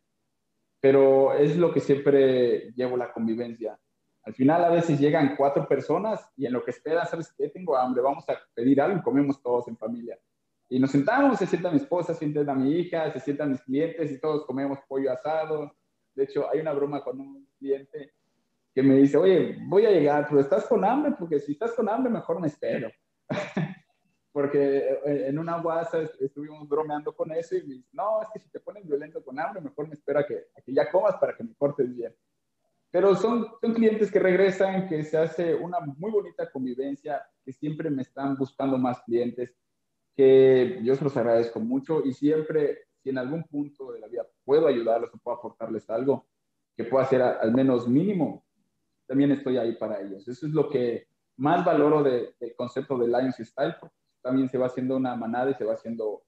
[0.79, 3.79] Pero es lo que siempre llevo la convivencia.
[4.23, 7.49] Al final a veces llegan cuatro personas y en lo que esperan, ¿sabes qué?
[7.49, 10.17] Tengo hambre, vamos a pedir algo y comemos todos en familia.
[10.69, 14.11] Y nos sentamos, se sienta mi esposa, se sienta mi hija, se sientan mis clientes
[14.11, 15.73] y todos comemos pollo asado,
[16.15, 18.13] de hecho, hay una broma con un cliente
[18.73, 21.89] que me dice, oye, voy a llegar, pero estás con hambre, porque si estás con
[21.89, 22.89] hambre, mejor me espero.
[24.33, 28.39] porque eh, en una WhatsApp estuvimos bromeando con eso y me dice, no, es que
[28.39, 31.37] si te pones violento con hambre, mejor me espera que, a que ya comas para
[31.37, 32.13] que me cortes bien.
[32.89, 37.91] Pero son, son clientes que regresan, que se hace una muy bonita convivencia, que siempre
[37.91, 39.55] me están buscando más clientes,
[40.15, 44.25] que yo se los agradezco mucho y siempre si en algún punto de la vida
[44.43, 46.25] puedo ayudarlos o puedo aportarles algo
[46.75, 48.43] que pueda ser al menos mínimo,
[49.05, 50.27] también estoy ahí para ellos.
[50.27, 54.67] Eso es lo que más valoro del concepto de Lions Style, porque también se va
[54.67, 56.23] haciendo una manada y se va haciendo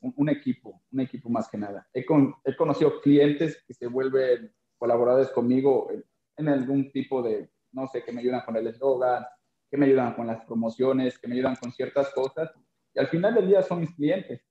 [0.00, 1.88] un, equipo, un equipo más que nada.
[1.94, 2.04] He,
[2.44, 6.04] he, conocido clientes que se vuelven colaboradores conmigo en,
[6.36, 9.24] en algún tipo de, no sé, que me ayudan con el eslogan,
[9.70, 12.50] que me ayudan con las promociones, que me ayudan con ciertas cosas.
[12.94, 14.42] Y al final del día son mis clientes.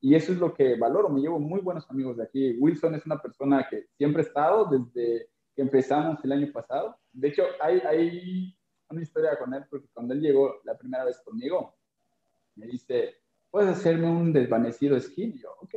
[0.00, 1.08] Y eso es lo que valoro.
[1.08, 2.56] Me llevo muy buenos amigos de aquí.
[2.58, 6.98] Wilson es una persona que siempre ha estado desde que empezamos el año pasado.
[7.12, 8.58] De hecho, hay, hay
[8.90, 11.74] una historia con él porque cuando él llegó la primera vez conmigo,
[12.56, 13.16] me dice,
[13.50, 15.38] ¿puedes hacerme un desvanecido skin?
[15.38, 15.74] Yo, ok.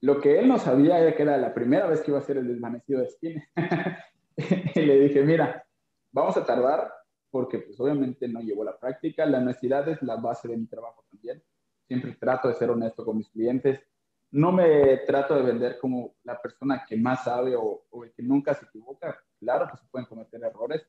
[0.00, 2.36] Lo que él no sabía era que era la primera vez que iba a hacer
[2.36, 3.42] el desvanecido de skin.
[4.74, 5.66] y le dije, mira,
[6.12, 6.92] vamos a tardar
[7.30, 9.26] porque pues obviamente no llevo la práctica.
[9.26, 11.42] La honestidad es la base de mi trabajo también
[11.88, 13.80] siempre trato de ser honesto con mis clientes.
[14.30, 18.54] No me trato de vender como la persona que más sabe o, el que nunca
[18.54, 19.18] se equivoca.
[19.40, 20.86] Claro que se pueden cometer errores,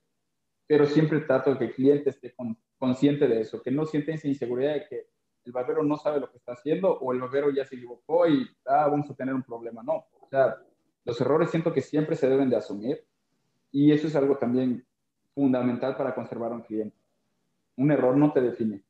[0.69, 2.35] pero siempre trato de que el cliente esté
[2.77, 5.07] consciente de eso, que no sienta esa inseguridad de que
[5.43, 8.47] el barbero no sabe lo que está haciendo o el barbero ya se equivocó y
[8.67, 9.81] ah, vamos a tener un problema.
[9.81, 10.57] No, o sea,
[11.05, 13.03] los errores siento que siempre se deben de asumir
[13.71, 14.85] y eso es algo también
[15.33, 16.95] fundamental para conservar a un cliente.
[17.77, 18.83] Un error no te define,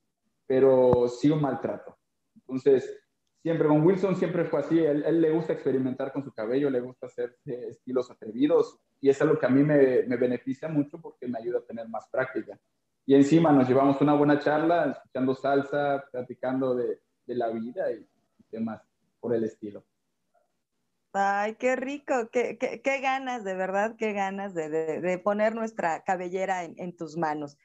[0.45, 1.97] pero sí un maltrato.
[2.35, 2.93] Entonces,
[3.41, 6.81] siempre con Wilson siempre fue así, él, él, le gusta experimentar con su cabello, le
[6.81, 11.27] gusta hacer eh, estilos atrevidos y es algo que a mí me, beneficia mucho porque
[11.27, 12.59] me ayuda a tener más práctica.
[13.05, 18.07] Y encima nos llevamos una buena charla, escuchando salsa, platicando de, la vida y
[18.49, 18.81] demás
[19.19, 19.85] por el estilo.
[21.13, 26.73] Ay, qué rico, qué, qué, ganas, de verdad, qué ganas de, poner nuestra cabellera en,
[26.77, 27.57] en, tus manos.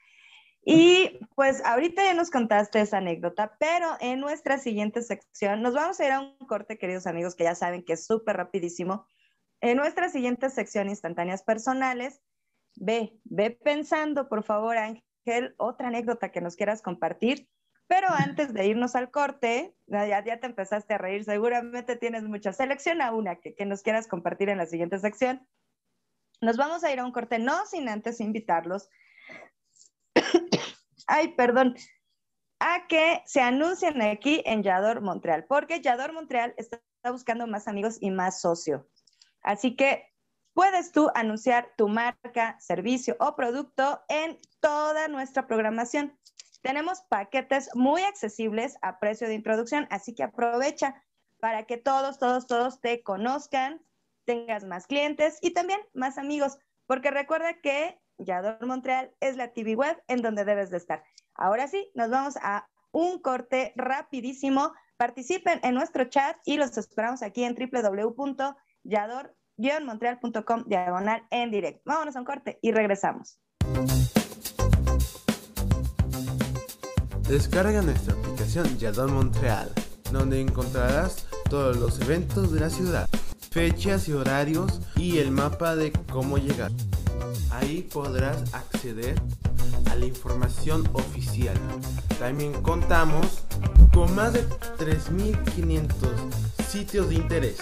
[0.63, 5.99] Y pues ahorita ya nos contaste esa anécdota, pero en nuestra siguiente sección nos vamos
[5.99, 9.05] a ir a un corte, queridos amigos, que ya saben que es súper rapidísimo.
[9.61, 12.21] En nuestra siguiente sección, instantáneas personales,
[12.75, 17.49] ve, ve pensando, por favor, Ángel, otra anécdota que nos quieras compartir.
[17.87, 22.57] Pero antes de irnos al corte, ya, ya te empezaste a reír, seguramente tienes muchas.
[22.57, 25.47] Selecciona una que, que nos quieras compartir en la siguiente sección.
[26.41, 28.89] Nos vamos a ir a un corte, no sin antes invitarlos
[31.07, 31.75] ay, perdón,
[32.59, 36.79] a que se anuncien aquí en Yador Montreal, porque Yador Montreal está
[37.11, 38.87] buscando más amigos y más socio.
[39.45, 40.11] Así que
[40.55, 46.17] puedes tú anunciar tu marca, servicio o producto en toda nuestra programación.
[46.63, 50.95] Tenemos paquetes muy accesibles a precio de introducción, así que aprovecha
[51.39, 53.85] para que todos, todos, todos te conozcan,
[54.25, 59.75] tengas más clientes y también más amigos, porque recuerda que Yador Montreal es la TV
[59.75, 61.03] web en donde debes de estar.
[61.35, 64.73] Ahora sí, nos vamos a un corte rapidísimo.
[64.97, 67.55] Participen en nuestro chat y los esperamos aquí en
[68.85, 71.81] www.yador-montreal.com diagonal en directo.
[71.85, 73.39] Vámonos a un corte y regresamos.
[77.27, 79.71] Descarga nuestra aplicación Yador Montreal,
[80.11, 83.09] donde encontrarás todos los eventos de la ciudad,
[83.49, 86.71] fechas y horarios y el mapa de cómo llegar.
[87.49, 89.15] Ahí podrás acceder
[89.89, 91.57] a la información oficial.
[92.19, 93.43] También contamos
[93.91, 95.87] con más de 3.500
[96.67, 97.57] sitios de interés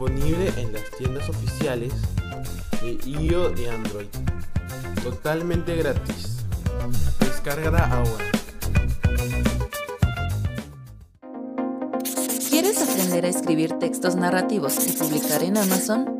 [0.00, 1.92] disponible en las tiendas oficiales
[2.80, 4.06] de iOS y Android.
[5.02, 6.38] Totalmente gratis.
[7.18, 8.24] Descárgala ahora.
[12.48, 16.18] ¿Quieres aprender a escribir textos narrativos y publicar en Amazon?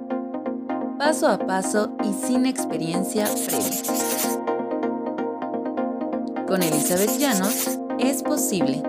[0.98, 3.82] paso a paso y sin experiencia previa.
[6.46, 8.82] Con Elizabeth Llanos es posible.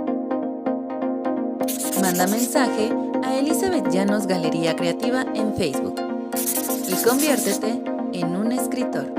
[2.02, 2.92] Manda mensaje
[3.24, 5.96] a Elizabeth Llanos Galería Creativa en Facebook
[6.88, 7.82] y conviértete
[8.14, 9.14] en un escritor.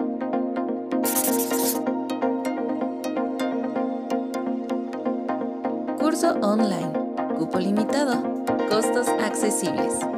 [5.99, 6.93] Curso online,
[7.39, 8.23] cupo limitado,
[8.69, 10.12] costos accesibles.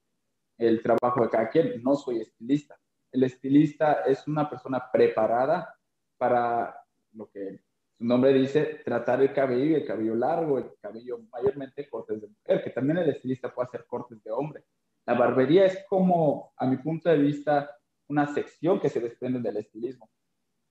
[0.57, 2.77] el trabajo de cada quien, no soy estilista.
[3.11, 5.75] El estilista es una persona preparada
[6.17, 6.75] para
[7.13, 7.61] lo que
[8.01, 12.63] su nombre dice tratar el cabello el cabello largo, el cabello mayormente cortes de mujer,
[12.63, 14.63] que también el estilista puede hacer cortes de hombre.
[15.05, 17.69] La barbería es como, a mi punto de vista,
[18.07, 20.09] una sección que se desprende del estilismo.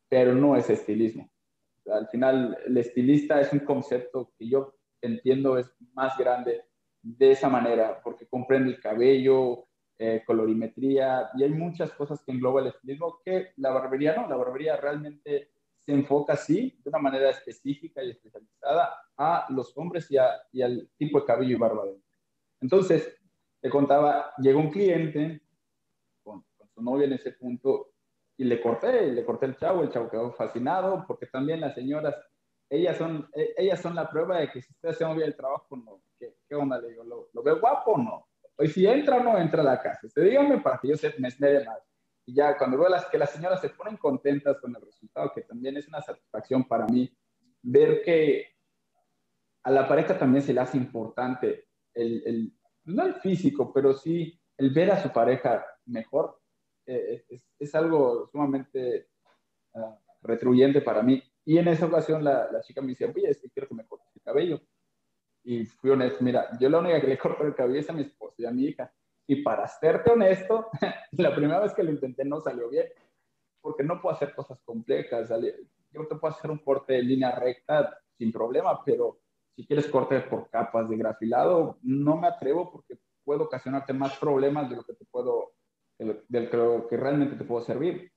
[0.09, 1.31] pero no es estilismo.
[1.87, 6.65] Al final, el estilista es un concepto que yo entiendo es más grande
[7.01, 9.69] de esa manera, porque comprende el cabello,
[10.01, 14.35] eh, colorimetría, y hay muchas cosas que engloba el estilismo que la barbería no, la
[14.35, 15.53] barbería realmente
[15.85, 20.17] se enfoca, sí, de una manera específica y especializada a los hombres y,
[20.53, 21.85] y al tipo de cabello y barba.
[22.61, 23.17] Entonces,
[23.61, 25.43] te contaba, llegó un cliente
[26.23, 27.93] con, con, su novia en ese punto
[28.37, 32.15] y le corté, le corté el chavo, el chavo quedó fascinado porque también las señoras,
[32.71, 35.77] ellas son, e, ellas son la prueba de que si usted hace bien el trabajo,
[35.77, 36.81] no, ¿qué, qué onda?
[36.81, 38.29] Le digo, ¿lo, ¿lo, guapo o no?
[38.59, 41.15] Y si entra o no entra a la casa, usted dígame para que yo se
[41.19, 41.79] me esmere más.
[42.31, 45.43] Y ya cuando veo las, que las señoras se ponen contentas con el resultado, que
[45.43, 47.13] también es una satisfacción para mí,
[47.61, 48.47] ver que
[49.65, 52.53] a la pareja también se le hace importante el, el
[52.85, 56.41] no el físico, pero sí el ver a su pareja mejor,
[56.87, 57.25] eh,
[57.59, 59.09] es, algo sumamente
[59.73, 61.21] uh, para mí.
[61.45, 63.87] Y en esa ocasión la, la, chica me dice, oye, es que quiero que me
[63.89, 64.61] cortes el cabello.
[65.43, 68.03] Y fui honesto, mira, yo la única que le corto el cabello es a mi
[68.03, 68.93] esposa y a mi hija.
[69.31, 70.71] Y para serte honesto,
[71.13, 72.87] la primera vez que lo intenté no salió bien,
[73.61, 75.29] porque no puedo hacer cosas complejas.
[75.93, 79.21] Yo te puedo hacer un corte de línea recta sin problema, pero
[79.55, 84.69] si quieres corte por capas de grafilado, no me atrevo porque puedo ocasionarte más problemas
[84.69, 85.53] de lo que te puedo,
[85.97, 88.11] del que, que realmente te puedo servir.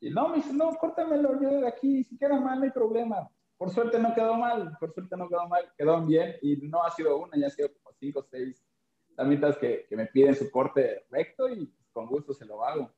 [0.00, 3.28] Y no, me dice, no, córtamelo yo de aquí, si queda mal, no hay problema.
[3.58, 6.90] Por suerte no quedó mal, por suerte no quedó mal, quedó bien y no ha
[6.92, 8.65] sido una, ya ha sido como cinco o seis
[9.16, 12.92] tamitas que, que me piden su corte recto y con gusto se lo hago.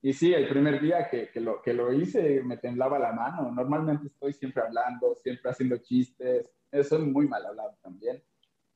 [0.00, 3.50] Y sí, el primer día que, que, lo, que lo hice me temblaba la mano.
[3.50, 6.48] Normalmente estoy siempre hablando, siempre haciendo chistes.
[6.88, 8.22] Soy muy mal hablado también.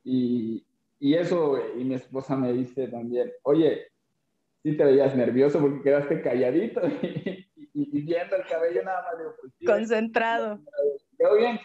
[0.03, 0.65] Y,
[0.99, 3.87] y eso, y mi esposa me dice también, oye,
[4.63, 9.17] sí te veías nervioso porque quedaste calladito y, y, y viendo el cabello nada más.
[9.17, 10.59] Digo, pues, sí, Concentrado.
[11.17, 11.59] Quedó bien,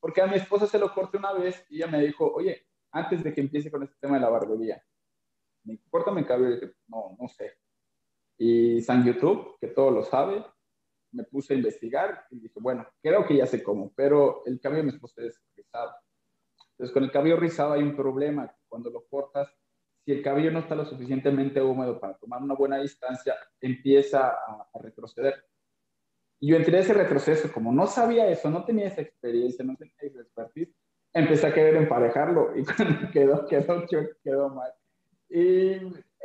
[0.00, 3.24] porque a mi esposa se lo corté una vez y ella me dijo, oye, antes
[3.24, 4.82] de que empiece con este tema de la barbería,
[5.64, 5.80] me
[6.24, 6.50] cabello.
[6.50, 7.58] Y dije, no, no sé.
[8.38, 10.44] Y San YouTube, que todo lo sabe,
[11.12, 14.82] me puse a investigar y dije, bueno, creo que ya sé cómo, pero el cabello
[14.82, 15.92] de mi esposa es rizado.
[16.72, 18.52] Entonces, con el cabello rizado hay un problema.
[18.68, 19.48] Cuando lo cortas,
[20.04, 24.68] si el cabello no está lo suficientemente húmedo para tomar una buena distancia, empieza a,
[24.72, 25.44] a retroceder.
[26.40, 29.76] Y yo entré en ese retroceso, como no sabía eso, no tenía esa experiencia, no
[29.76, 30.74] tenía esa expertise,
[31.14, 33.86] empecé a querer emparejarlo y cuando quedó, quedó,
[34.22, 34.72] quedó mal.
[35.30, 35.78] Y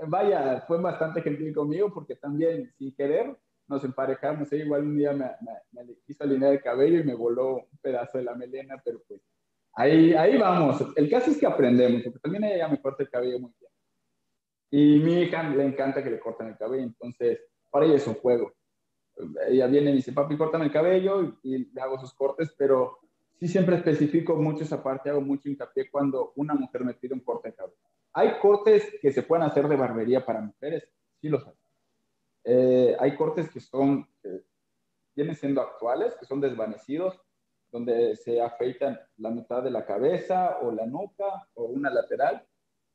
[0.07, 3.37] vaya, fue bastante gentil conmigo porque también, sin querer,
[3.67, 4.51] nos emparejamos.
[4.51, 4.57] ¿eh?
[4.57, 8.17] Igual un día me, me, me, quiso alinear el cabello y me voló un pedazo
[8.17, 9.21] de la melena, pero pues
[9.73, 10.83] ahí, ahí vamos.
[10.95, 13.71] El caso es que aprendemos, porque también ella me corta el cabello muy bien.
[14.71, 18.15] Y mi hija le encanta que le corten el cabello, entonces para ella es un
[18.15, 18.53] juego.
[19.47, 22.99] Ella viene y dice, papi, córtame el cabello y, y le hago sus cortes, pero
[23.39, 27.21] sí siempre especifico mucho esa parte, hago mucho hincapié cuando una mujer me pide un
[27.21, 27.77] corte de cabello.
[28.13, 30.83] Hay cortes que se pueden hacer de barbería para mujeres,
[31.21, 31.53] sí los hay.
[32.43, 34.43] Eh, hay cortes que son, que
[35.15, 37.19] vienen siendo actuales, que son desvanecidos,
[37.71, 42.45] donde se afeitan la mitad de la cabeza o la nuca o una lateral,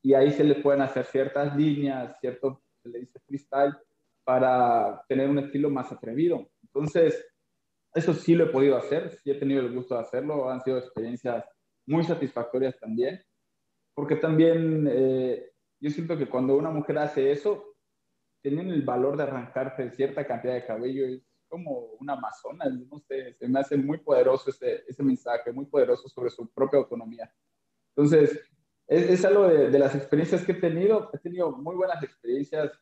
[0.02, 3.74] y ahí se le pueden hacer ciertas líneas, cierto, se le dice freestyle,
[4.24, 6.50] para tener un estilo más atrevido.
[6.62, 7.24] Entonces,
[7.94, 10.78] eso sí lo he podido hacer, sí he tenido el gusto de hacerlo, han sido
[10.78, 11.44] experiencias
[11.86, 13.22] muy satisfactorias también,
[13.94, 17.76] porque también eh, yo siento que cuando una mujer hace eso,
[18.42, 23.34] tienen el valor de arrancarse cierta cantidad de cabello, es como una amazona, no sé,
[23.34, 27.32] se me hace muy poderoso ese, ese mensaje, muy poderoso sobre su propia autonomía.
[27.94, 28.40] Entonces,
[28.88, 32.72] es, es algo de, de las experiencias que he tenido, he tenido muy buenas experiencias,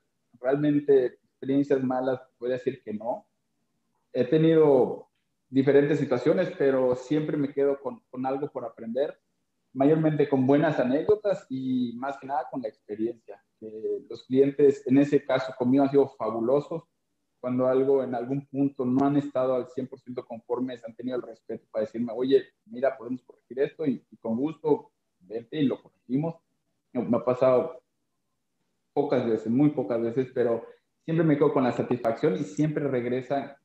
[0.41, 3.27] realmente experiencias malas, voy a decir que no,
[4.13, 5.09] he tenido
[5.49, 9.19] diferentes situaciones, pero siempre me quedo con, con, algo por aprender,
[9.73, 13.43] mayormente con buenas anécdotas y más que nada con la experiencia.
[13.61, 16.85] Eh, los clientes, en ese caso conmigo, han sido fabulosos.
[17.41, 21.67] Cuando algo en algún punto no han estado al 100% conformes, han tenido el respeto
[21.73, 26.37] para decirme, oye, mira, podemos corregir esto y, y con gusto, vete y lo corregimos.
[26.93, 27.83] Me ha pasado
[28.93, 30.65] pocas veces, muy pocas veces, pero
[31.05, 33.57] siempre me quedo con la satisfacción y siempre regresan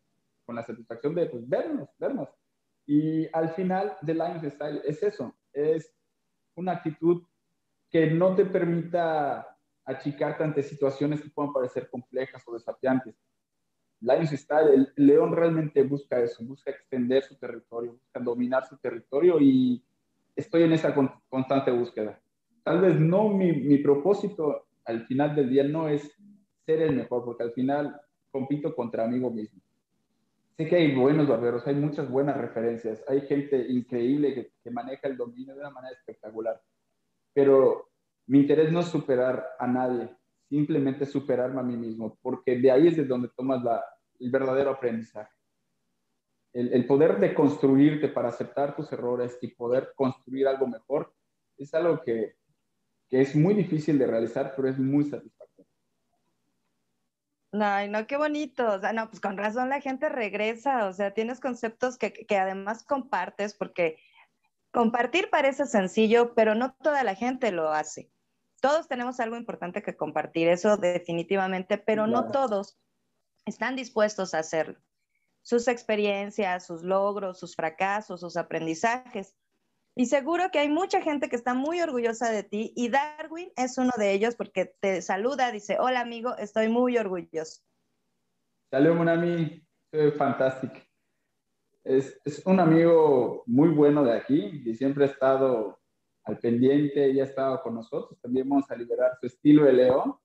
[0.48, 2.30] con la satisfacción de pues, vernos, vernos.
[2.88, 5.94] Y al final del Lions Style es eso, es
[6.56, 7.22] una actitud
[7.92, 9.46] que no te permita
[9.84, 13.16] achicarte ante situaciones que puedan parecer complejas o desafiantes.
[14.00, 19.40] Lions Style, el león realmente busca eso, busca extender su territorio, busca dominar su territorio
[19.42, 19.84] y
[20.36, 22.22] estoy en esa con, constante búsqueda.
[22.64, 26.10] Tal vez no mi, mi propósito al final del día no es
[26.66, 28.00] ser el mejor, porque al final
[28.32, 29.67] compito contra mí mismo
[30.58, 35.16] sé que hay buenos barberos, hay muchas buenas referencias, hay gente increíble que, maneja el
[35.16, 36.62] dominio de una manera espectacular,
[37.34, 37.90] pero
[38.26, 40.10] mi interés no es superar a nadie,
[40.50, 43.82] simplemente superarme a mí mismo, porque de ahí es de donde tomas la,
[44.20, 45.32] el verdadero aprendizaje.
[46.54, 51.14] El, el, poder de construirte para aceptar tus errores y poder construir algo mejor
[51.58, 52.36] es algo que,
[53.10, 55.37] que es muy difícil de realizar, pero es muy satisfactorio.
[57.54, 58.68] Ay, no, qué bonito.
[58.74, 60.88] O sea, no, pues con razón la gente regresa.
[60.88, 63.98] O sea, tienes conceptos que, que además compartes, porque
[64.72, 68.12] compartir parece sencillo, pero no toda la gente lo hace.
[68.62, 72.22] Todos tenemos algo importante que compartir, eso definitivamente, pero claro.
[72.22, 72.80] no todos
[73.46, 74.80] están dispuestos a hacerlo.
[75.42, 79.36] Sus experiencias, sus logros, sus fracasos, sus aprendizajes.
[80.00, 83.80] Y seguro que hay mucha gente que está muy orgullosa de ti y Darwin es
[83.80, 87.64] uno de ellos porque te saluda, dice, hola amigo, estoy muy orgulloso.
[88.70, 90.76] Saludos, Monami, soy fantástico.
[91.84, 95.80] Es, es, un amigo muy bueno de aquí y siempre ha estado
[96.26, 98.20] al pendiente, ya ha estado con nosotros.
[98.22, 100.16] También vamos a liberar su estilo de león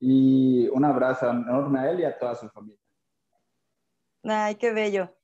[0.00, 2.80] y un abrazo enorme a él y a toda su familia.
[4.24, 5.14] Ay, qué bello.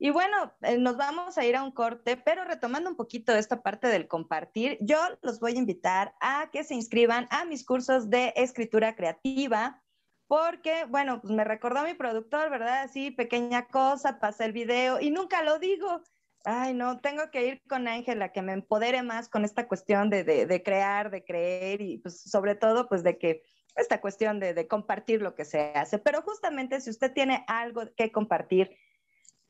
[0.00, 3.62] Y bueno, eh, nos vamos a ir a un corte, pero retomando un poquito esta
[3.62, 8.08] parte del compartir, yo los voy a invitar a que se inscriban a mis cursos
[8.08, 9.82] de escritura creativa,
[10.28, 12.82] porque, bueno, pues me recordó mi productor, ¿verdad?
[12.82, 16.02] Así, pequeña cosa, pasa el video y nunca lo digo.
[16.44, 20.22] Ay, no, tengo que ir con Ángela, que me empodere más con esta cuestión de,
[20.22, 23.42] de, de crear, de creer y pues sobre todo, pues de que
[23.74, 25.98] esta cuestión de, de compartir lo que se hace.
[25.98, 28.76] Pero justamente si usted tiene algo que compartir,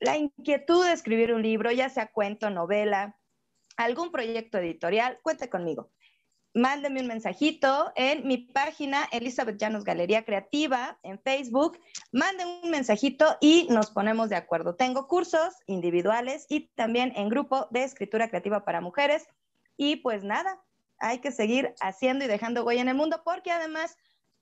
[0.00, 3.18] la inquietud de escribir un libro, ya sea cuento, novela,
[3.76, 5.90] algún proyecto editorial, cuente conmigo.
[6.54, 11.78] Mándeme un mensajito en mi página Elizabeth Llanos Galería Creativa en Facebook.
[12.10, 14.74] Mande un mensajito y nos ponemos de acuerdo.
[14.74, 19.26] Tengo cursos individuales y también en grupo de escritura creativa para mujeres.
[19.76, 20.60] Y pues nada,
[20.98, 23.96] hay que seguir haciendo y dejando huella en el mundo porque además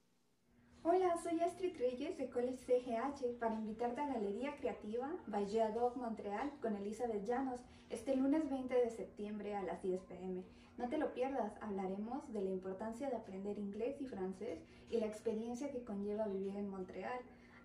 [0.86, 6.76] Hola, soy Astrid Reyes de College CGH para invitarte a Galería Creativa Vallador Montreal con
[6.76, 10.44] Elizabeth Llanos este lunes 20 de septiembre a las 10 pm.
[10.78, 14.60] No te lo pierdas, hablaremos de la importancia de aprender inglés y francés
[14.90, 17.22] y la experiencia que conlleva vivir en Montreal.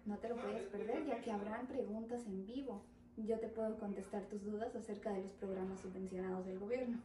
[0.06, 2.84] No te lo puedes perder ya que habrán preguntas en vivo.
[3.16, 7.02] Yo te puedo contestar tus dudas acerca de los programas subvencionados del gobierno.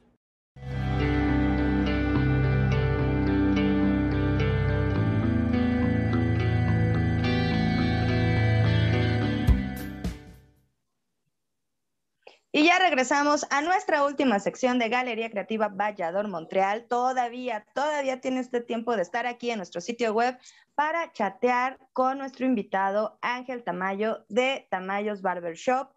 [12.56, 16.86] Y ya regresamos a nuestra última sección de Galería Creativa Vallador Montreal.
[16.88, 20.38] Todavía, todavía tiene este tiempo de estar aquí en nuestro sitio web
[20.76, 25.96] para chatear con nuestro invitado Ángel Tamayo de Tamayos Barber Shop,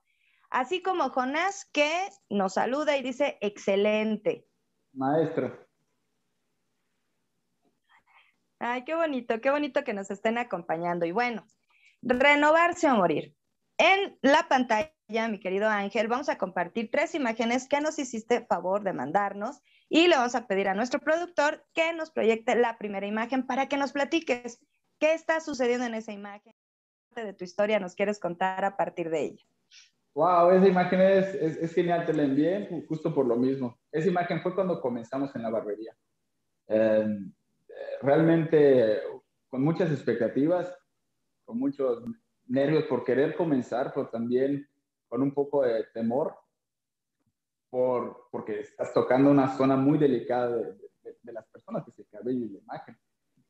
[0.49, 4.47] así como Jonás que nos saluda y dice excelente.
[4.95, 5.63] Maestro.
[8.59, 11.05] Ay, qué bonito, qué bonito que nos estén acompañando.
[11.05, 11.47] Y bueno,
[12.01, 13.37] renovarse o morir.
[13.77, 18.83] En la pantalla, mi querido Ángel, vamos a compartir tres imágenes que nos hiciste favor
[18.83, 23.07] de mandarnos y le vamos a pedir a nuestro productor que nos proyecte la primera
[23.07, 24.59] imagen para que nos platiques
[24.99, 26.55] qué está sucediendo en esa imagen,
[27.15, 29.45] qué de tu historia nos quieres contar a partir de ella.
[30.15, 33.79] Wow, esa imagen es, es, es, genial, te la envié justo por lo mismo.
[33.93, 35.95] Esa imagen fue cuando comenzamos en la barbería.
[36.69, 37.07] Eh,
[38.03, 39.03] realmente
[39.49, 40.75] con muchas expectativas,
[41.45, 42.03] con muchos
[42.47, 44.67] nervios por querer comenzar, pero también
[45.09, 46.37] con un poco de temor,
[47.71, 50.75] por, porque estás tocando una zona muy delicada de,
[51.23, 52.99] de, las personas, que es el cabello y la imagen.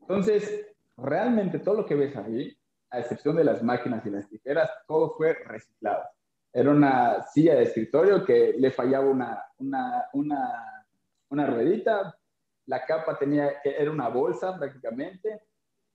[0.00, 2.56] Entonces, realmente todo lo que ves ahí,
[2.90, 6.04] a excepción de las máquinas y las tijeras, todo fue reciclado.
[6.52, 10.86] Era una silla de escritorio que le fallaba una, una, una,
[11.28, 12.18] una ruedita,
[12.66, 15.42] la capa tenía, era una bolsa prácticamente,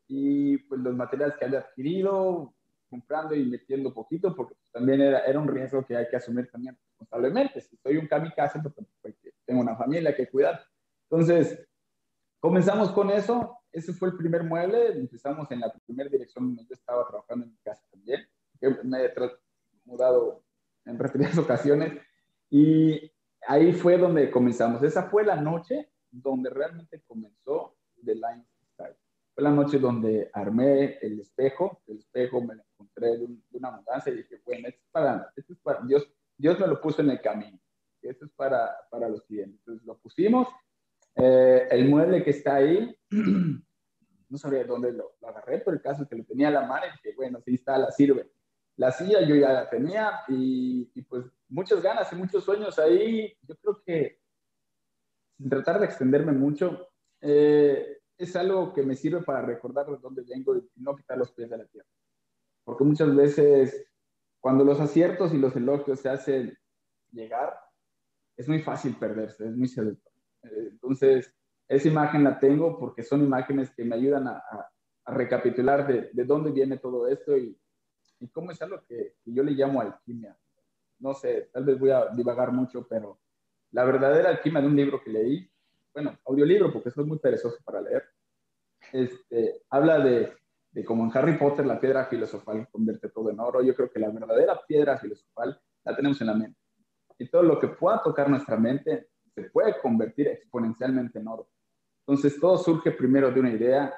[0.08, 2.54] y pues los materiales que había adquirido,
[2.92, 6.78] comprando y metiendo poquito, porque también era, era un riesgo que hay que asumir también
[6.78, 7.62] responsablemente.
[7.62, 9.16] Si soy un kamikaze, pues,
[9.46, 10.62] tengo una familia que cuidar.
[11.10, 11.66] Entonces,
[12.42, 13.58] comenzamos con eso.
[13.72, 14.90] Ese fue el primer mueble.
[14.90, 18.28] Empezamos en la primera dirección donde yo estaba trabajando en mi casa también.
[18.84, 19.14] Me he
[19.86, 20.44] mudado
[20.86, 21.94] en repetidas ocasiones.
[22.50, 23.10] Y
[23.48, 24.84] ahí fue donde comenzamos.
[24.84, 28.46] Esa fue la noche donde realmente comenzó The Line.
[29.34, 31.82] Fue la noche donde armé el espejo.
[31.88, 35.54] El espejo me lo encontré de, una mudanza y dije, bueno, esto es para, esto
[35.54, 36.08] es para Dios,
[36.38, 37.60] Dios me lo puso en el camino.
[38.02, 39.60] Esto es para, para los clientes.
[39.60, 40.48] Entonces lo pusimos.
[41.16, 42.98] Eh, el mueble que está ahí,
[44.30, 46.86] no sabía dónde lo, agarré, pero el caso es que lo tenía a la mano
[46.88, 48.32] y dije, bueno, sí está, la sirve.
[48.78, 53.38] La silla yo ya la tenía y, y pues muchas ganas y muchos sueños ahí.
[53.44, 54.22] Yo creo que
[55.42, 60.22] sin tratar de extenderme mucho, eh, es algo que me sirve para recordar de dónde
[60.22, 61.90] vengo y no quitar los pies de la tierra.
[62.64, 63.88] Porque muchas veces,
[64.40, 66.56] cuando los aciertos y los elogios se hacen
[67.12, 67.60] llegar,
[68.38, 70.14] es muy fácil perderse, es muy seductor.
[70.44, 71.34] Eh, entonces,
[71.68, 74.44] esa imagen la tengo porque son imágenes que me ayudan a,
[75.04, 77.58] recapitular de, de, dónde viene todo esto y,
[78.32, 80.38] cómo es algo que, que, yo le llamo alquimia.
[81.00, 83.20] No sé, tal vez voy a divagar mucho, pero
[83.72, 85.51] la verdadera alquimia de un libro que leí,
[85.94, 88.04] bueno, audiolibro porque soy muy perezoso para leer,
[88.92, 90.34] este, habla de,
[90.72, 93.62] de como en Harry Potter la piedra filosofal convierte todo en oro.
[93.62, 96.60] Yo creo que la verdadera piedra filosofal la tenemos en la mente.
[97.18, 101.50] Y todo lo que pueda tocar nuestra mente se puede convertir exponencialmente en oro.
[102.06, 103.94] Entonces todo surge primero de una idea,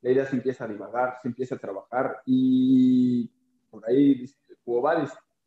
[0.00, 3.28] la idea se empieza a divagar, se empieza a trabajar y
[3.70, 4.36] por ahí dice,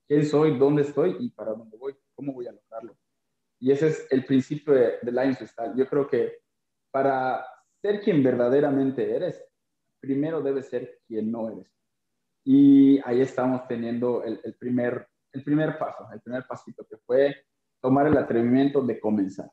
[0.07, 0.57] ¿quién soy?
[0.57, 1.17] ¿Dónde estoy?
[1.19, 1.95] ¿Y para dónde voy?
[2.15, 2.95] ¿Cómo voy a lograrlo?
[3.59, 5.39] Y ese es el principio de, de Lions.
[5.75, 6.39] Yo creo que
[6.91, 7.45] para
[7.81, 9.43] ser quien verdaderamente eres,
[9.99, 11.71] primero debes ser quien no eres.
[12.45, 17.45] Y ahí estamos teniendo el, el, primer, el primer paso, el primer pasito que fue
[17.81, 19.51] tomar el atrevimiento de comenzar.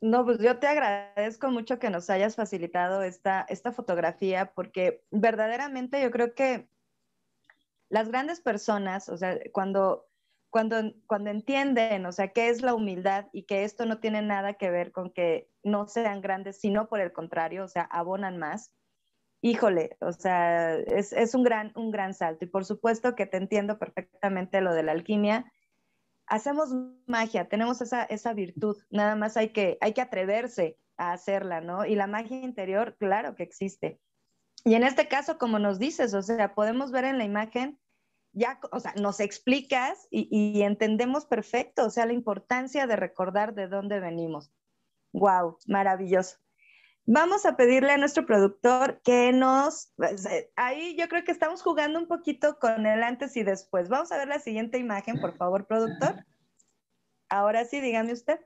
[0.00, 6.02] No, pues yo te agradezco mucho que nos hayas facilitado esta, esta fotografía porque verdaderamente
[6.02, 6.68] yo creo que
[7.88, 10.06] las grandes personas, o sea, cuando
[10.54, 10.76] cuando,
[11.08, 14.70] cuando entienden, o sea, qué es la humildad y que esto no tiene nada que
[14.70, 18.72] ver con que no sean grandes, sino por el contrario, o sea, abonan más.
[19.40, 22.44] Híjole, o sea, es, es un, gran, un gran salto.
[22.44, 25.52] Y por supuesto que te entiendo perfectamente lo de la alquimia.
[26.28, 26.68] Hacemos
[27.08, 31.84] magia, tenemos esa, esa virtud, nada más hay que, hay que atreverse a hacerla, ¿no?
[31.84, 33.98] Y la magia interior, claro que existe.
[34.64, 37.80] Y en este caso, como nos dices, o sea, podemos ver en la imagen
[38.34, 43.68] ya, o sea, nos explicas y, entendemos perfecto, o sea, la importancia de recordar de
[43.68, 44.52] dónde venimos.
[45.12, 46.36] Wow, maravilloso.
[47.06, 51.62] Vamos a pedirle a nuestro productor que nos, pues, eh, ahí yo creo que estamos
[51.62, 53.88] jugando un poquito con el antes y después.
[53.88, 56.24] Vamos a ver la siguiente imagen, por favor, productor.
[57.28, 58.40] Ahora sí, dígame usted.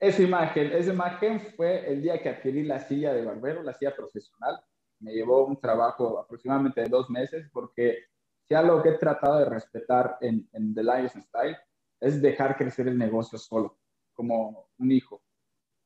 [0.00, 3.94] Esa imagen, esa imagen fue el día que adquirí la silla de barbero, la silla
[3.94, 4.60] profesional.
[5.00, 8.07] Me llevó un trabajo aproximadamente de dos meses porque
[8.48, 11.58] si algo que he tratado de respetar en, en The Lions Style
[12.00, 13.78] es dejar crecer el negocio solo,
[14.14, 15.22] como un hijo.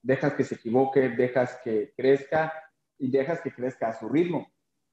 [0.00, 2.52] Dejas que se equivoque, dejas que crezca
[2.98, 4.46] y dejas que crezca a su ritmo.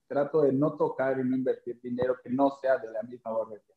[0.08, 3.76] Trato de no tocar y no invertir dinero que no sea de la misma barbería.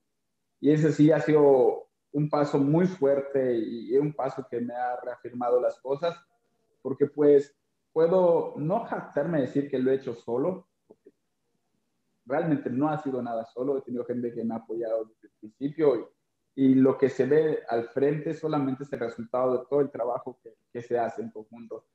[0.61, 4.99] Y ese sí ha sido un paso muy fuerte y un paso que me ha
[5.01, 6.16] reafirmado las cosas,
[6.80, 7.55] porque pues
[7.93, 10.68] puedo no jactarme decir que lo he hecho solo,
[12.24, 15.32] realmente no ha sido nada solo, he tenido gente que me ha apoyado desde el
[15.40, 15.96] principio
[16.54, 19.90] y, y lo que se ve al frente solamente es el resultado de todo el
[19.90, 21.86] trabajo que, que se hace en conjunto.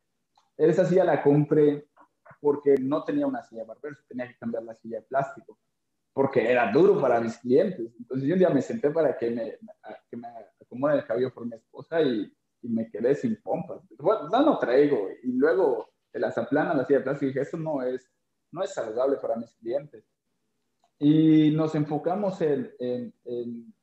[0.58, 1.88] Esa silla la compré
[2.42, 5.60] porque no tenía una silla barbero, tenía que cambiar la silla de plástico,
[6.14, 7.94] porque era duro para mis clientes.
[8.00, 9.58] Entonces yo un día me senté para que me,
[10.10, 10.28] que me
[10.60, 13.82] acomode el cabello por mi esposa y, y me quedé sin pompas.
[13.98, 15.10] Bueno, no, no traigo.
[15.24, 18.12] Y luego se las aplana la silla de plástico y dije, eso no es,
[18.52, 20.04] no es saludable para mis clientes
[21.00, 23.74] y nos enfocamos en, en, en,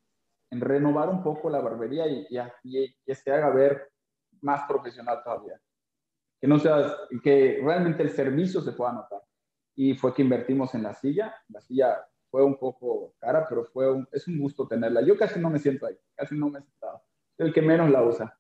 [0.61, 2.27] renovar un poco la barbería y,
[2.65, 3.91] y, que se haga ver
[4.41, 5.61] más profesional todavía.
[6.41, 9.23] Que no sea, que realmente el servicio se pueda notar.
[9.77, 11.35] Y fue que invertimos en la silla.
[11.49, 15.01] La silla fue un poco cara, pero fue un, es un gusto tenerla.
[15.03, 17.03] Yo casi no me siento ahí, casi no me he sentado.
[17.39, 18.39] el que menos la usa.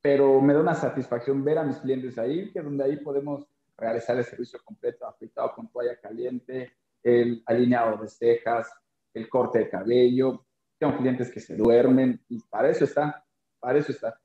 [0.00, 3.46] Pero me da una satisfacción ver a mis clientes ahí, que donde ahí podemos
[3.76, 8.72] realizar el servicio completo, afeitado con toalla caliente, el alineado de cejas,
[9.14, 10.46] el corte de cabello.
[10.78, 13.24] Tengo clientes que se duermen y para eso está,
[13.60, 14.18] para eso está.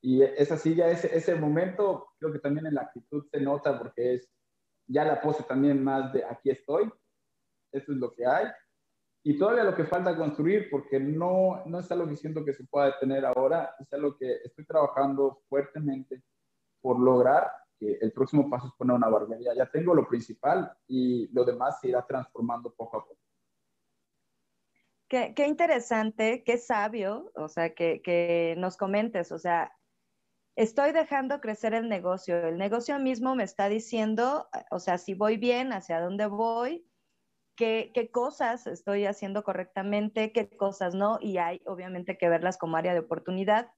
[0.00, 4.14] Y esa silla, ese, ese momento, creo que también en la actitud se nota porque
[4.14, 4.30] es
[4.86, 6.90] ya la pose también más de aquí estoy
[7.72, 8.46] esto es lo que hay.
[9.24, 12.64] Y todavía lo que falta construir, porque no, no es algo que siento que se
[12.64, 16.22] pueda detener ahora, es algo que estoy trabajando fuertemente
[16.80, 19.54] por lograr que el próximo paso es poner una barbería.
[19.54, 23.18] Ya tengo lo principal y lo demás se irá transformando poco a poco.
[25.08, 29.72] Qué, interesante, qué sabio, o sea, que, que nos comentes, o sea,
[30.54, 32.36] estoy dejando crecer el negocio.
[32.46, 36.86] El negocio mismo me está diciendo, o sea, si voy bien, hacia dónde voy,
[37.56, 42.76] qué, qué, cosas estoy haciendo correctamente, qué cosas no, y hay obviamente que verlas como
[42.76, 43.70] área de oportunidad.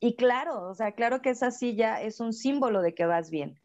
[0.00, 3.60] Y claro, o sea, claro que esa silla es un símbolo de que vas bien,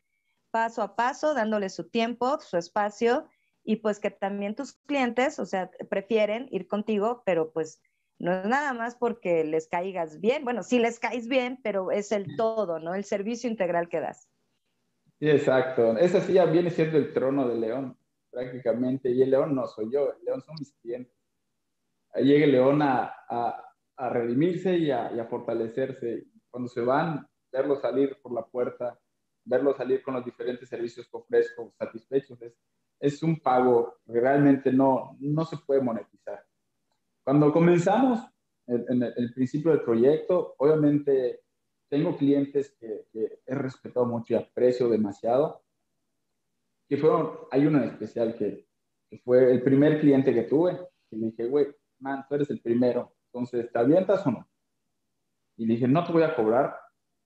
[0.51, 3.27] paso a paso, dándole su tiempo, su espacio,
[3.63, 7.81] y pues que también tus clientes, o sea, prefieren ir contigo, pero pues
[8.19, 12.11] no es nada más porque les caigas bien, bueno, sí les caes bien, pero es
[12.11, 12.95] el todo, ¿no?
[12.95, 14.27] El servicio integral que das.
[15.19, 15.97] Sí, exacto.
[15.97, 17.97] Esa silla viene siendo el trono de León,
[18.31, 21.13] prácticamente, y el León no soy yo, el León son mis clientes.
[22.13, 26.25] Ahí llega el León a, a a redimirse y a, a, fortalecerse.
[26.49, 28.99] Cuando se van, verlos salir por la puerta,
[29.45, 32.55] verlos salir con los diferentes servicios que ofrezco, satisfechos, es,
[32.99, 36.43] es un pago que realmente no, no se puede monetizar.
[37.23, 38.19] Cuando comenzamos
[38.67, 41.41] en, el, principio del proyecto, obviamente
[41.89, 45.63] tengo clientes que, que, he respetado mucho y aprecio demasiado,
[46.87, 48.67] que fueron, hay uno en especial que,
[49.09, 50.79] que fue el primer cliente que tuve,
[51.11, 51.67] y le dije, güey,
[51.99, 54.47] man, tú eres el primero, entonces, ¿te avientas o no?
[55.57, 56.75] Y dije, no te voy a cobrar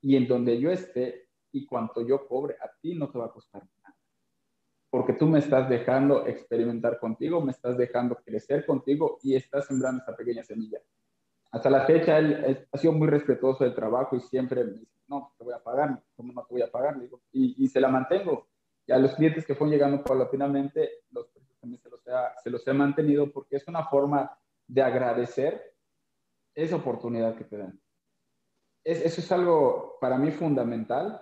[0.01, 3.31] y en donde yo esté y cuanto yo cobre, a ti no te va a
[3.31, 3.95] costar nada.
[4.89, 9.99] Porque tú me estás dejando experimentar contigo, me estás dejando crecer contigo y estás sembrando
[9.99, 10.79] esta pequeña semilla.
[11.51, 15.33] Hasta la fecha, él, ha sido muy respetuoso del trabajo y siempre me dice, no,
[15.37, 16.99] te voy a pagar, ¿cómo no te voy a pagar?
[16.99, 18.47] Digo, y, y, se la mantengo.
[18.85, 22.01] Y a los clientes que fueron llegando paulatinamente, los precios también se los,
[22.43, 24.37] se los he mantenido porque es una forma
[24.67, 25.76] de agradecer
[26.57, 27.79] esa oportunidad que te dan.
[28.83, 31.21] Es, eso es algo para mí fundamental.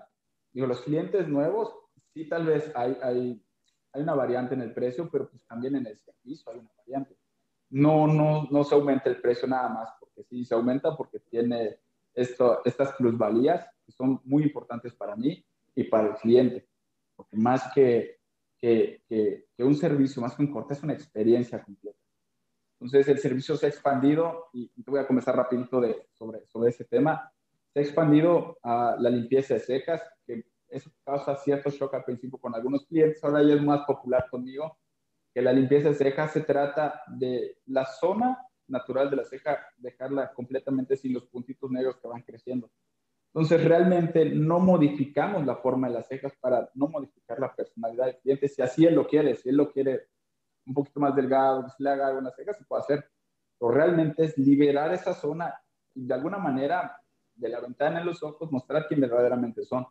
[0.54, 1.76] Digo, los clientes nuevos,
[2.14, 3.46] sí, tal vez hay, hay,
[3.92, 7.18] hay una variante en el precio, pero pues también en el servicio hay una variante.
[7.70, 11.80] No, no, no se aumenta el precio nada más, porque sí, se aumenta porque tiene
[12.14, 16.70] esto, estas plusvalías que son muy importantes para mí y para el cliente.
[17.14, 18.20] Porque más que,
[18.58, 22.05] que, que, que un servicio, más que un corte, es una experiencia completa.
[22.80, 26.70] Entonces el servicio se ha expandido y te voy a comenzar rapidito de, sobre, sobre
[26.70, 27.32] ese tema.
[27.74, 32.38] Se ha expandido a la limpieza de cejas, que eso causa cierto shock al principio
[32.38, 34.78] con algunos clientes, ahora ya es más popular conmigo,
[35.34, 40.34] que la limpieza de cejas se trata de la zona natural de la ceja, dejarla
[40.34, 42.72] completamente sin los puntitos negros que van creciendo.
[43.34, 48.18] Entonces, realmente no modificamos la forma de las cejas para no modificar la personalidad del
[48.20, 50.08] cliente, si así él lo quiere, si él lo quiere
[50.66, 53.10] un poquito más delgado, que se le haga algunas cejas, se puede hacer.
[53.60, 55.54] Pero realmente es liberar esa zona
[55.94, 57.00] y de alguna manera
[57.34, 59.86] de la ventana en los ojos mostrar quién verdaderamente son.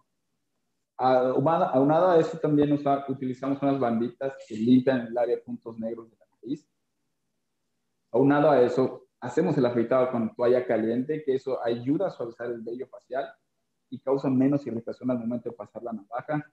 [0.97, 6.17] Aunado a eso también utilizamos unas banditas que limpian el área de puntos negros de
[6.17, 6.69] la nariz.
[8.13, 12.61] Aunado a eso, hacemos el afeitado con toalla caliente, que eso ayuda a suavizar el
[12.61, 13.29] vello facial
[13.91, 16.47] y causa menos irritación al momento de pasar la navaja,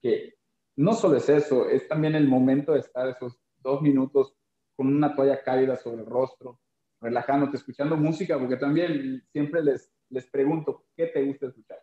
[0.00, 0.34] que
[0.76, 4.34] no solo es eso, es también el momento de estar esos dos minutos
[4.76, 6.60] con una toalla cálida sobre el rostro,
[7.00, 11.78] relajándote, escuchando música, porque también siempre les, les pregunto, ¿qué te gusta escuchar?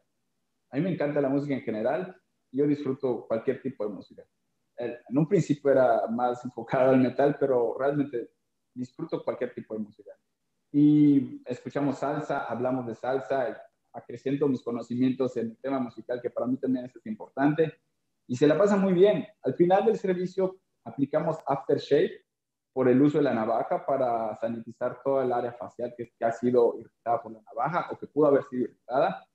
[0.71, 2.15] A mí me encanta la música en general,
[2.51, 4.23] yo disfruto cualquier tipo de música.
[4.77, 8.31] En un principio era más enfocado al metal, pero realmente
[8.73, 10.11] disfruto cualquier tipo de música.
[10.71, 13.61] Y escuchamos salsa, hablamos de salsa,
[13.91, 17.73] acreciento mis conocimientos en el tema musical, que para mí también es importante,
[18.27, 19.27] y se la pasa muy bien.
[19.41, 22.25] Al final del servicio aplicamos aftershave
[22.73, 26.31] por el uso de la navaja para sanitizar toda el área facial que, que, ha
[26.31, 29.25] sido irritada por la navaja o que pudo haber sido irritada.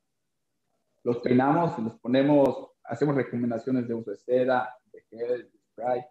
[1.02, 6.02] Los peinamos, los ponemos, hacemos recomendaciones de uso de cera, de gel, de spray.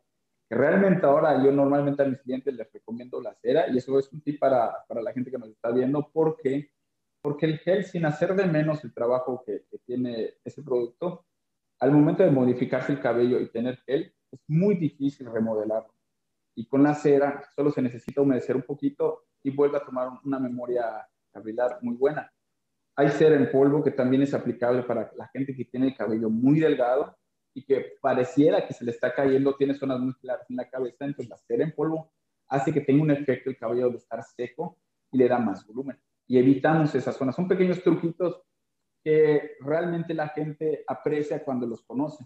[0.50, 4.12] Que realmente ahora yo normalmente a mis clientes les recomiendo la cera y eso es
[4.12, 6.70] un tip para, para la gente que nos está viendo porque
[7.24, 11.26] porque el gel, sin hacer de menos el trabajo que, que tiene ese producto,
[11.80, 15.94] al momento de modificarse el cabello y tener gel, es muy difícil remodelarlo.
[16.56, 20.40] Y con la cera solo se necesita humedecer un poquito y vuelve a tomar una
[20.40, 22.32] memoria capilar muy buena.
[22.96, 26.30] Hay cera en polvo que también es aplicable para la gente que tiene el cabello
[26.30, 27.16] muy delgado
[27.56, 31.06] y que pareciera que se le está cayendo, tiene zonas muy claras en la cabeza,
[31.06, 32.12] entonces la cera en polvo
[32.48, 34.78] hace que tenga un efecto el cabello de estar seco
[35.12, 36.00] y le da más volumen.
[36.28, 37.36] Y evitamos esas zonas.
[37.36, 38.42] Son pequeños truquitos
[39.04, 42.26] que realmente la gente aprecia cuando los conoce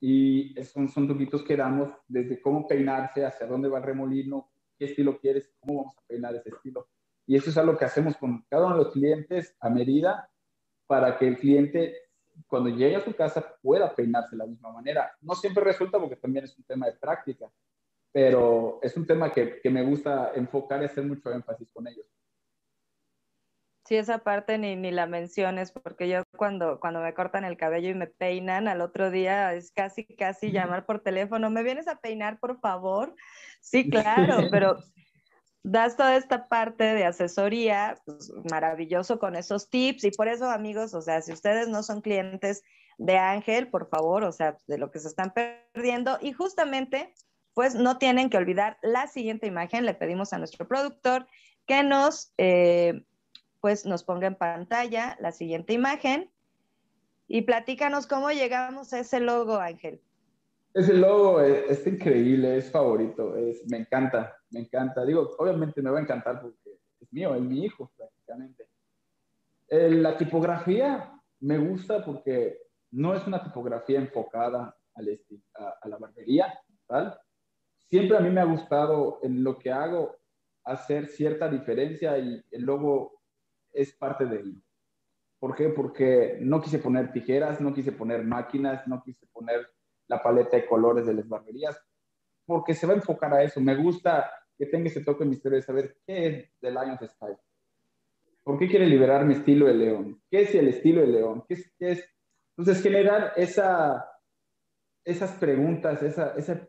[0.00, 4.86] Y son, son truquitos que damos desde cómo peinarse, hacia dónde va el remolino, qué
[4.86, 6.88] estilo quieres, cómo vamos a peinar ese estilo.
[7.26, 10.30] Y eso es algo que hacemos con cada uno de los clientes a medida
[10.86, 11.96] para que el cliente
[12.46, 15.12] cuando llegue a su casa pueda peinarse de la misma manera.
[15.20, 17.50] No siempre resulta porque también es un tema de práctica,
[18.12, 22.06] pero es un tema que, que me gusta enfocar y hacer mucho énfasis con ellos.
[23.88, 27.88] Sí, esa parte ni, ni la menciones, porque yo cuando, cuando me cortan el cabello
[27.88, 31.96] y me peinan, al otro día es casi, casi llamar por teléfono, ¿me vienes a
[31.96, 33.14] peinar, por favor?
[33.62, 34.76] Sí, claro, pero
[35.62, 40.92] das toda esta parte de asesoría, pues, maravilloso con esos tips y por eso amigos,
[40.92, 42.62] o sea, si ustedes no son clientes
[42.98, 47.14] de Ángel, por favor, o sea, de lo que se están perdiendo y justamente,
[47.54, 51.26] pues no tienen que olvidar la siguiente imagen, le pedimos a nuestro productor
[51.66, 53.02] que nos, eh,
[53.60, 56.30] pues nos ponga en pantalla la siguiente imagen
[57.26, 60.00] y platícanos cómo llegamos a ese logo, Ángel.
[60.74, 65.04] Ese logo es, increíble, es favorito, es, me encanta, me encanta.
[65.04, 68.68] Digo, obviamente me va a encantar porque es mío, es mi hijo prácticamente.
[69.70, 75.20] la tipografía me gusta porque no es una tipografía enfocada al
[75.54, 77.18] a, la barbería, ¿tal?
[77.88, 80.16] Siempre a mí me ha gustado en lo que hago
[80.64, 83.17] hacer cierta diferencia y el logo
[83.80, 84.60] es parte de ello.
[85.38, 85.68] ¿Por qué?
[85.68, 89.68] Porque no quise poner tijeras, no quise poner máquinas, no quise poner
[90.08, 91.80] la paleta de colores de las barberías,
[92.44, 93.60] porque se va a enfocar a eso.
[93.60, 97.38] Me gusta que tenga ese toque misterio de saber qué es The Lion's Style.
[98.42, 100.22] ¿Por qué quiere liberar mi estilo de león?
[100.28, 101.44] ¿Qué es el estilo de león?
[101.46, 102.10] ¿Qué es?
[102.56, 104.10] Entonces, generar esa,
[105.04, 106.02] esas preguntas,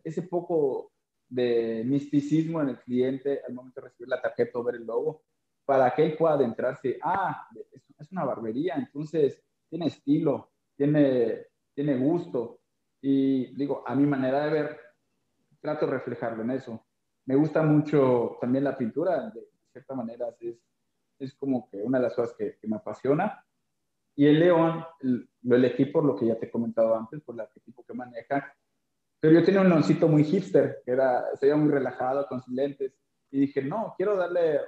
[0.03, 0.91] ese poco
[1.27, 5.23] de misticismo en el cliente al momento de recibir la tarjeta o ver el logo,
[5.69, 7.47] para que él pueda adentrarse, ah,
[7.99, 9.39] es una barbería, entonces
[9.69, 11.45] tiene estilo, tiene,
[11.75, 12.61] tiene gusto,
[12.99, 14.79] y digo, a mi manera de ver,
[15.61, 16.87] trato de reflejarlo en eso.
[17.27, 20.59] Me gusta mucho también la pintura, de cierta manera es,
[21.19, 23.45] es como que una de las cosas que, me apasiona.
[24.15, 24.83] Y el león
[25.43, 28.55] lo elegí por lo que ya te he comentado antes, por el arquetipo que maneja.
[29.19, 32.55] Pero yo tenía un leoncito muy hipster, que era, se veía muy relajado con sus
[32.55, 32.91] lentes.
[33.29, 34.61] Y dije, no, quiero darle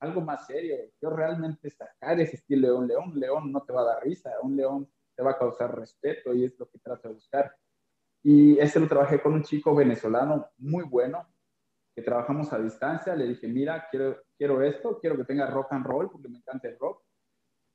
[0.00, 0.76] algo más serio.
[0.98, 3.10] Quiero realmente sacar ese estilo de un león.
[3.12, 6.34] Un león no te va a dar risa, un león te va a causar respeto
[6.34, 7.54] y es lo que trato de buscar.
[8.22, 11.26] Y este lo trabajé con un chico venezolano muy bueno,
[11.94, 13.14] que trabajamos a distancia.
[13.14, 16.68] Le dije, mira, quiero, quiero esto, quiero que tenga rock and roll, porque me encanta
[16.68, 17.02] el rock.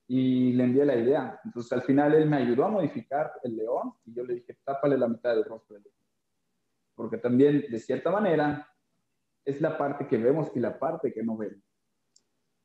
[0.07, 1.39] Y le envié la idea.
[1.45, 4.97] Entonces, al final, él me ayudó a modificar el león y yo le dije, tápale
[4.97, 5.95] la mitad del rostro del león.
[6.95, 8.67] Porque también, de cierta manera,
[9.45, 11.63] es la parte que vemos y la parte que no vemos.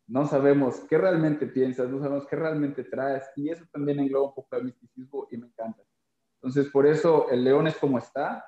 [0.08, 4.34] No sabemos qué realmente piensas, no sabemos qué realmente traes, y eso también engloba un
[4.34, 5.82] poco de misticismo y me encanta.
[6.36, 8.44] Entonces, por eso el león es como está,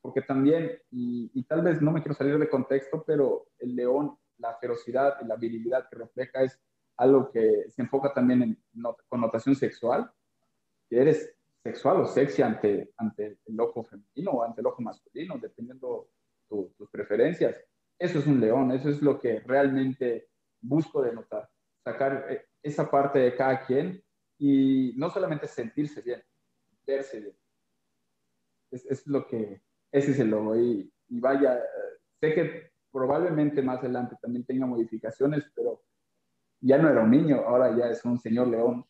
[0.00, 4.56] porque también, y, tal vez no me quiero salir de contexto, pero el león, la
[4.56, 6.60] ferocidad y la virilidad que refleja es
[6.96, 8.62] algo que se enfoca también en
[9.08, 10.10] connotación sexual,
[10.88, 15.38] que eres sexual o sexy ante, ante el ojo femenino o ante el ojo masculino,
[15.38, 16.08] dependiendo
[16.48, 17.56] tus preferencias.
[17.98, 20.28] Eso es un león, eso es lo que realmente
[20.62, 21.50] busco denotar,
[21.84, 24.02] sacar eh, esa parte de cada quien
[24.38, 26.22] y no solamente sentirse bien,
[26.86, 27.36] verse bien.
[28.70, 30.56] Es, lo que, ese es el logo.
[30.56, 31.60] Y, vaya,
[32.20, 35.82] sé que probablemente más adelante también tenga modificaciones, pero
[36.60, 38.86] ya no era un niño, ahora ya es un señor león.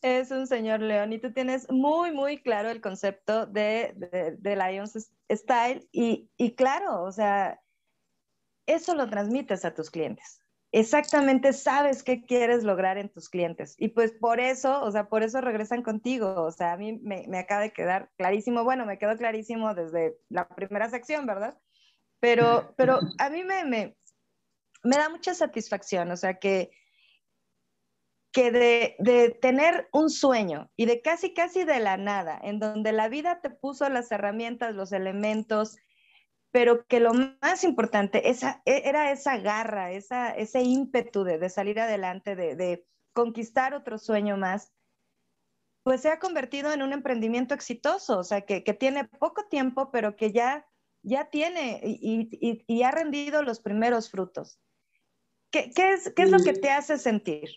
[0.00, 4.56] Es un señor león y tú tienes muy, muy claro el concepto de, de, de
[4.56, 7.60] Lions Style y, y, claro, o sea,
[8.68, 10.40] eso lo transmites a tus clientes
[10.72, 13.74] exactamente sabes qué quieres lograr en tus clientes.
[13.78, 16.42] Y pues por eso, o sea, por eso regresan contigo.
[16.42, 20.48] O sea, a mí me, acaba de quedar clarísimo, bueno, me quedó clarísimo desde la
[20.48, 21.58] primera sección, ¿verdad?
[22.20, 23.96] Pero, pero a mí me, me,
[24.82, 26.70] me da mucha satisfacción, o sea, que,
[28.32, 32.92] que de, de, tener un sueño y de casi, casi de la nada, en donde
[32.92, 35.76] la vida te puso las herramientas, los elementos,
[36.50, 41.80] pero que lo más importante esa, e, era esa garra, esa, ese ímpetu de, salir
[41.80, 44.72] adelante, de, conquistar otro sueño más,
[45.82, 50.14] pues se ha convertido en un emprendimiento exitoso, o sea, que, tiene poco tiempo, pero
[50.14, 50.68] que ya,
[51.02, 54.60] ya tiene y, ha rendido los primeros frutos.
[55.50, 57.48] ¿Qué, es, ¿Qué es lo que te hace sentir?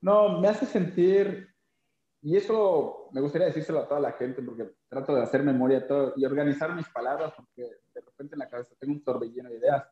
[0.00, 1.53] No, me hace sentir
[2.26, 6.14] y eso me gustaría decírselo a toda la gente porque trato de hacer memoria todo,
[6.16, 7.60] y organizar mis palabras porque
[7.94, 9.86] de repente en la cabeza tengo un torbellino de ideas.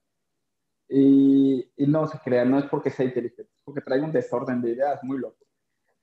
[0.89, 4.63] Y, y, no se crea, no es porque sea inteligente, es porque traigo un desorden
[4.63, 5.45] de ideas muy loco.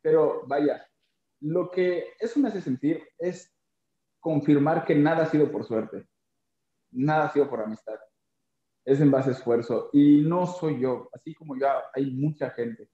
[0.01, 0.87] Pero vaya,
[1.41, 3.51] lo que eso me hace sentir es
[4.19, 6.07] confirmar que nada ha sido por suerte,
[6.91, 7.99] nada ha sido por amistad,
[8.85, 12.87] es en base a esfuerzo y no soy yo, así como yo, hay mucha gente,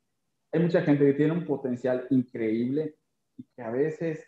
[0.53, 2.95] hay mucha gente que tiene un potencial increíble
[3.38, 4.27] y que a veces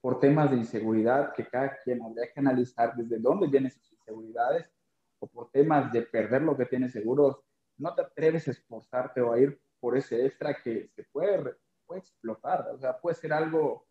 [0.00, 4.70] por temas de inseguridad, que cada quien habría que analizar desde dónde vienen sus inseguridades,
[5.18, 7.38] o por temas de perder lo que tienes seguros,
[7.78, 12.00] no te atreves a esforzarte o a ir por ese extra que se puede, puede
[12.00, 13.86] explotar, o sea, puede ser algo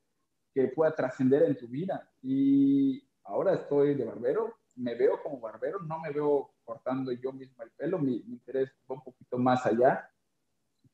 [0.53, 2.09] que pueda trascender en tu vida.
[2.21, 7.63] Y ahora estoy de barbero, me veo como barbero, no me veo cortando yo mismo
[7.63, 10.09] el pelo, mi, interés va un poquito más allá,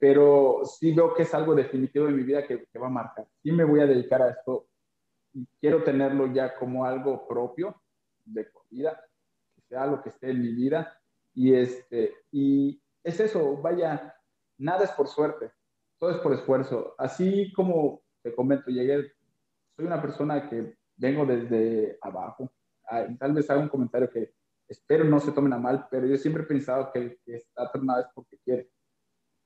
[0.02, 3.28] pero sí veo que es algo definitivo en mi vida que, que va a marcar.
[3.44, 4.68] Sí me voy a dedicar a esto
[5.32, 7.80] y quiero tenerlo ya como algo propio
[8.26, 9.00] de vida,
[9.54, 11.00] que sea lo que esté en mi vida.
[11.36, 14.16] Y, este, y es eso, vaya,
[14.58, 15.52] nada es por suerte,
[16.00, 16.96] todo es por esfuerzo.
[16.98, 19.14] Así como te comento, llegué
[19.76, 22.52] soy una persona que vengo desde abajo.
[23.20, 24.34] Tal vez haga un comentario que
[24.68, 27.72] espero no se tomen a mal, pero yo siempre he pensado que el que está
[27.72, 28.72] tornado es porque quiere.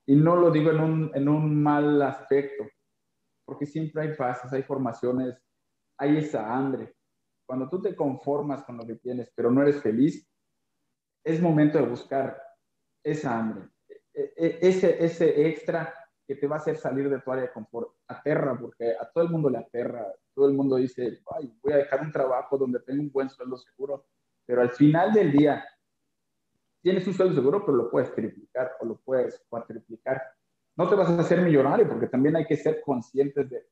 [0.07, 2.65] Y no lo digo en un, en un mal aspecto,
[3.45, 5.35] porque siempre hay fases, hay formaciones,
[5.97, 6.95] hay esa hambre.
[7.47, 10.27] Cuando tú te conformas con lo que tienes, pero no eres feliz,
[11.23, 12.39] es momento de buscar
[13.03, 13.69] esa hambre,
[14.13, 15.93] e, e, ese, ese extra
[16.27, 17.95] que te va a hacer salir de tu área de confort.
[18.07, 20.11] Aterra, porque a todo el mundo le aterra.
[20.33, 23.57] Todo el mundo dice, Ay, voy a dejar un trabajo donde tengo un buen sueldo
[23.57, 24.07] seguro.
[24.45, 25.63] Pero al final del día,
[26.85, 30.21] tienes un sueldo seguro, pero lo puedes triplicar o lo puedes cuatriplicar.
[30.77, 33.65] No te vas a hacer millonario, porque también hay que ser conscientes de,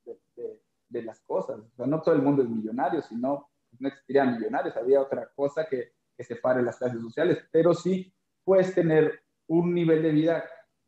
[0.89, 1.59] de, las cosas.
[1.59, 4.75] O sea, no todo el mundo es millonario, sino no existirían millonarios.
[4.77, 8.11] Había otra cosa que, que separe las clases sociales, pero sí
[8.43, 10.43] puedes tener un nivel de vida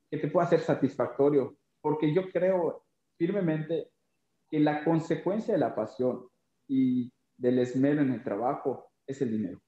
[0.10, 2.88] que te pueda ser satisfactorio, porque yo creo
[3.20, 3.92] firmemente
[4.50, 6.28] que la consecuencia de la pasión
[6.68, 9.62] y del esmero en el trabajo es el dinero.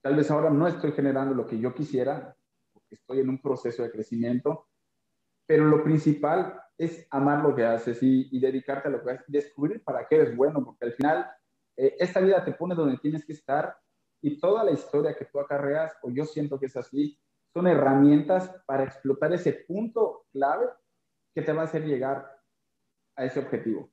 [0.00, 2.36] Tal vez ahora no estoy generando lo que yo quisiera,
[2.72, 4.68] porque estoy en un proceso de crecimiento,
[5.46, 9.82] pero lo principal es amar lo que haces y, dedicarte a lo que haces, descubrir
[9.82, 11.26] para qué eres bueno, porque al final
[11.76, 13.76] eh, esta vida te pone donde tienes que estar
[14.20, 17.18] y toda la historia que tú acarreas, o yo siento que es así,
[17.52, 20.66] son herramientas para explotar ese punto clave
[21.34, 22.30] que te va a hacer llegar
[23.16, 23.90] a ese objetivo.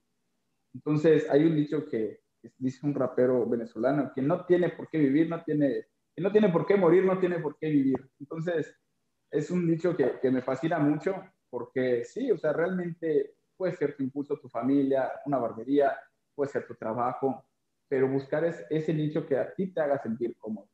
[0.73, 2.21] Entonces, hay un dicho que,
[2.57, 6.49] dice un rapero venezolano, que no tiene por qué vivir, no tiene, que no tiene
[6.49, 8.09] por qué morir, no tiene por qué vivir.
[8.19, 8.73] Entonces,
[9.29, 11.15] es un dicho que, que me fascina mucho
[11.49, 15.97] porque sí, o sea, realmente puede ser tu impulso, tu familia, una barbería,
[16.33, 17.45] puede ser tu trabajo,
[17.87, 20.69] pero buscar es, ese nicho que a ti te haga sentir cómodo.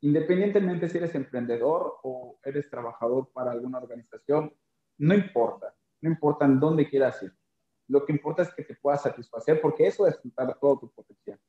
[0.00, 4.54] Independientemente si eres emprendedor o eres trabajador para alguna organización,
[4.98, 7.32] no importa, no importa en dónde quieras ir.
[7.88, 10.20] Lo que importa es que te puedas satisfacer porque eso es
[10.60, 11.40] todo tu potencial.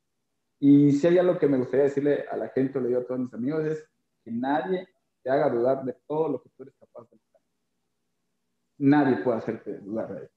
[0.60, 3.20] Y si hay algo que me gustaría decirle a la gente, le digo a todos
[3.20, 3.88] mis amigos, es
[4.22, 4.86] que nadie
[5.22, 7.40] te haga dudar de todo lo que tú eres capaz de hacer.
[8.78, 10.34] Nadie puede hacerte dudar de eso.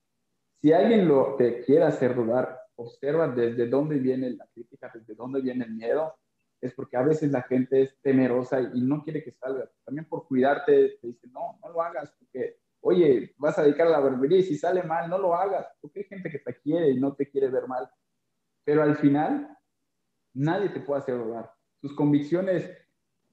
[0.61, 5.41] Si alguien lo te quiere hacer dudar, observa desde dónde viene la crítica, desde dónde
[5.41, 6.15] viene el miedo
[6.63, 9.69] es porque a veces la gente es temerosa y, no quiere que salga.
[9.84, 13.91] También por cuidarte, te dice, no, no lo hagas, porque, oye, vas a dedicar a
[13.91, 16.89] la barbería y si sale mal, no lo hagas, porque hay gente que te quiere
[16.91, 17.89] y no te quiere ver mal.
[18.63, 19.57] Pero al final,
[20.34, 21.51] nadie te puede hacer dudar.
[21.81, 22.69] Tus convicciones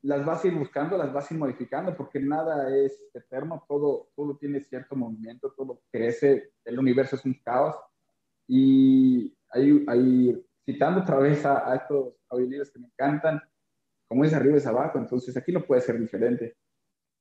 [0.03, 4.09] las vas a ir buscando, las vas a ir modificando, porque nada es eterno, todo,
[4.17, 7.77] todo tiene cierto movimiento, todo crece, el universo es un caos.
[8.47, 13.41] Y hay, hay citando otra vez a, estos audiolibros que me encantan,
[14.09, 16.57] como es arriba es abajo, entonces aquí no puede ser diferente.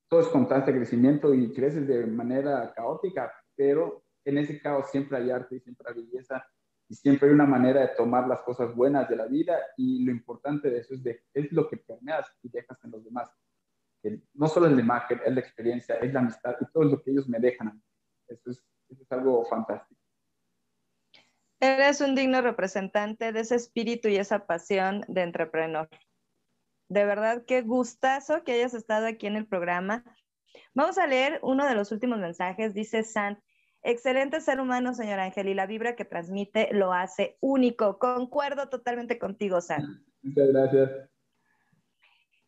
[0.08, 5.30] Todo es constante crecimiento y creces de manera caótica, pero en ese caos siempre hay
[5.30, 6.44] arte y siempre hay belleza
[6.90, 10.10] y siempre hay una manera de tomar las cosas buenas de la vida y lo
[10.10, 13.30] importante de eso es, de, es lo que permeas y dejas en los demás.
[14.34, 17.12] no solo es la imagen, es la experiencia, es la amistad y todo lo que
[17.12, 17.80] ellos me dejan.
[18.26, 20.00] Eso es, eso es algo fantástico.
[21.60, 25.88] Eres un digno representante de ese espíritu y esa pasión de entrepreneur.
[26.88, 30.02] De verdad, qué gustazo que hayas estado aquí en el programa.
[30.74, 32.74] Vamos a leer uno de los últimos mensajes.
[32.74, 33.38] Dice Sant,
[33.82, 37.98] excelente ser humano, señor Ángel, y la vibra que transmite lo hace único.
[37.98, 39.84] Concuerdo totalmente contigo, Sant.
[40.22, 40.90] Muchas gracias.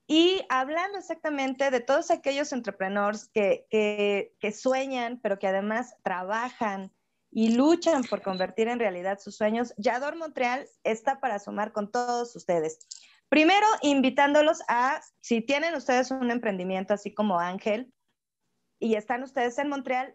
[0.07, 6.93] Y hablando exactamente de todos aquellos entrepreneurs que, que, que sueñan, pero que además trabajan
[7.30, 12.37] y luchan por convertir en realidad sus sueños, Yador Montreal está para sumar con todos
[12.37, 12.78] ustedes.
[13.30, 17.91] Primero, invitándolos a, si tienen ustedes un emprendimiento así como Ángel
[18.78, 20.14] y están ustedes en Montreal,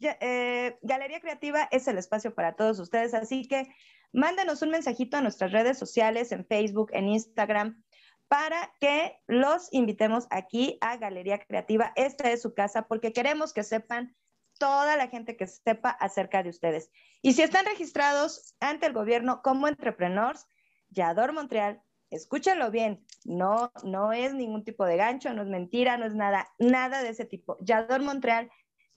[0.00, 3.68] eh, Galería Creativa es el espacio para todos ustedes, así que
[4.12, 7.82] mándenos un mensajito a nuestras redes sociales, en Facebook, en Instagram,
[8.28, 11.92] para que los invitemos aquí a Galería Creativa.
[11.96, 14.16] Esta es su casa porque queremos que sepan
[14.58, 16.90] toda la gente que sepa acerca de ustedes.
[17.22, 20.46] Y si están registrados ante el gobierno como entrepreneurs,
[20.90, 26.06] Yador Montreal, escúchenlo bien, no, no es ningún tipo de gancho, no es mentira, no
[26.06, 27.56] es nada, nada de ese tipo.
[27.60, 28.50] Yador Montreal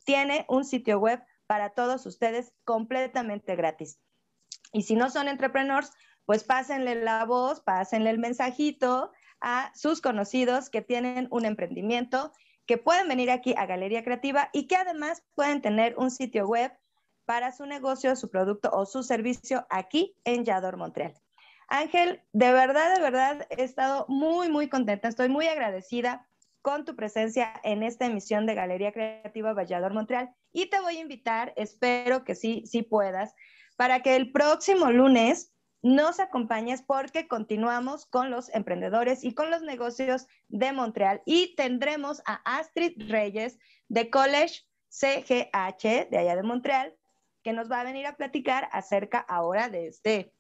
[0.08, 3.99] tiene un sitio web para todos ustedes completamente gratis.
[4.72, 5.91] Y si no son entrepreneurs,
[6.26, 12.32] pues pásenle la voz, pásenle el mensajito a sus conocidos que tienen un emprendimiento,
[12.66, 16.72] que pueden venir aquí a Galería Creativa y que además pueden tener un sitio web
[17.26, 21.16] para su negocio, su producto o su servicio aquí en Yador Montreal.
[21.68, 26.26] Ángel, de verdad, de verdad, he estado muy, muy contenta, estoy muy agradecida
[26.68, 30.36] con tu presencia en esta emisión de Galería Creativa Vallador Montreal.
[30.51, 33.34] Y te voy a invitar, espero que sí, sí puedas,
[33.78, 39.61] para que el próximo lunes nos acompañes porque continuamos con los emprendedores y con los
[39.61, 41.22] negocios de Montreal.
[41.26, 43.57] Y tendremos a Astrid Reyes
[43.88, 46.93] de College CGH de allá de Montreal
[47.43, 50.34] que nos va a venir a platicar acerca ahora de este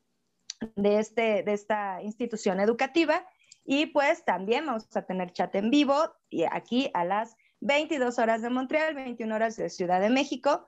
[0.75, 3.25] de este de esta institución educativa
[3.67, 5.95] y pues también vamos a tener chat en vivo
[6.29, 10.65] y aquí a las 22 horas de Montreal, 21 horas de Ciudad de México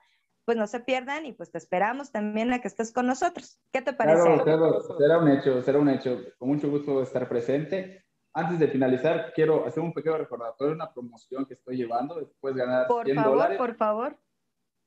[0.50, 3.60] pues no se pierdan y pues te esperamos también a que estés con nosotros.
[3.72, 4.24] ¿Qué te parece?
[4.24, 6.20] Claro, claro, será un hecho, será un hecho.
[6.40, 8.04] Con mucho gusto estar presente.
[8.34, 12.20] Antes de finalizar, quiero hacer un pequeño recordatorio, una promoción que estoy llevando.
[12.20, 13.58] Después ganar por 100 favor, dólares.
[13.60, 14.18] Por favor,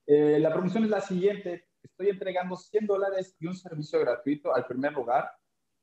[0.09, 1.69] eh, la promoción es la siguiente.
[1.81, 5.31] Estoy entregando 100 dólares y un servicio gratuito al primer lugar.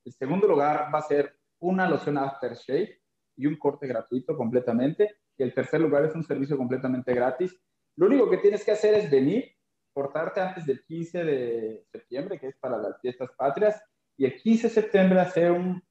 [0.03, 3.01] El segundo lugar va a ser una loción aftershave
[3.35, 5.17] y un corte gratuito completamente.
[5.37, 7.55] Y el tercer lugar es un servicio completamente gratis.
[7.95, 9.53] Lo único que tienes que hacer es venir
[9.93, 13.81] portarte antes del 15 de septiembre, que es para las fiestas patrias,
[14.17, 15.83] y el 15 de septiembre hacer un,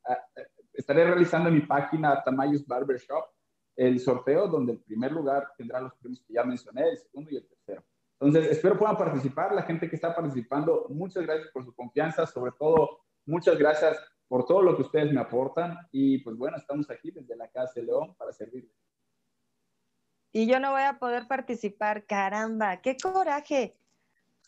[0.72, 3.24] estaré realizando en mi página Tamayus Barbershop
[3.76, 7.36] el sorteo donde el primer lugar tendrá los premios que ya mencioné, el segundo y
[7.36, 7.84] el tercero.
[8.20, 9.54] Entonces, espero puedan participar.
[9.54, 13.96] La gente que está participando, muchas gracias por su confianza, sobre todo, muchas gracias
[14.28, 15.76] por todo lo que ustedes me aportan.
[15.90, 18.72] Y pues bueno, estamos aquí desde la Casa de León para servirles.
[20.32, 23.76] Y yo no voy a poder participar, caramba, qué coraje.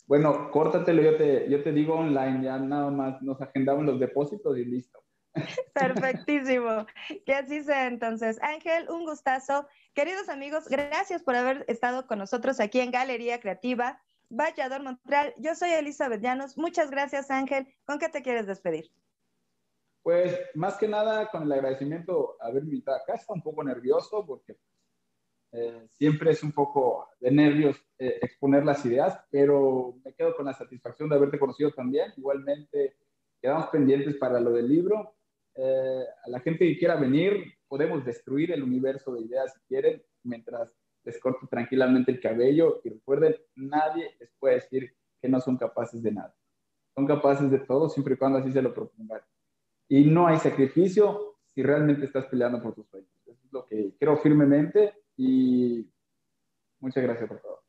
[0.05, 4.57] Bueno, córtatelo, yo te, yo te digo online, ya nada más nos agendamos los depósitos
[4.57, 5.03] y listo.
[5.73, 6.85] Perfectísimo.
[7.25, 8.37] Que así sea entonces.
[8.41, 9.67] Ángel, un gustazo.
[9.93, 14.01] Queridos amigos, gracias por haber estado con nosotros aquí en Galería Creativa.
[14.29, 16.57] Vallador Montreal, yo soy Elizabeth Llanos.
[16.57, 17.67] Muchas gracias, Ángel.
[17.85, 18.91] ¿Con qué te quieres despedir?
[20.03, 23.13] Pues más que nada con el agradecimiento a haberme invitado acá.
[23.13, 24.57] Está un poco nervioso porque
[25.53, 30.45] eh, siempre es un poco de nervios eh, exponer las ideas, pero me quedo con
[30.45, 32.13] la satisfacción de haberte conocido también.
[32.17, 32.95] Igualmente,
[33.41, 35.15] quedamos pendientes para lo del libro.
[35.55, 40.01] Eh, a la gente que quiera venir, podemos destruir el universo de ideas si quieren,
[40.23, 40.71] mientras
[41.03, 42.81] les corto tranquilamente el cabello.
[42.83, 46.33] Y recuerden, nadie les puede decir que no son capaces de nada.
[46.95, 49.21] Son capaces de todo siempre y cuando así se lo propongan.
[49.91, 53.11] Y no hay sacrificio si realmente estás peleando por tus sueños.
[53.25, 55.85] Eso es lo que creo firmemente y
[56.79, 57.61] muchas gracias por todo.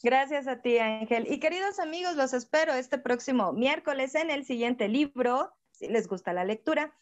[0.00, 1.26] Gracias a ti, Ángel.
[1.28, 6.32] Y queridos amigos, los espero este próximo miércoles en el siguiente libro, si les gusta
[6.32, 6.94] la lectura,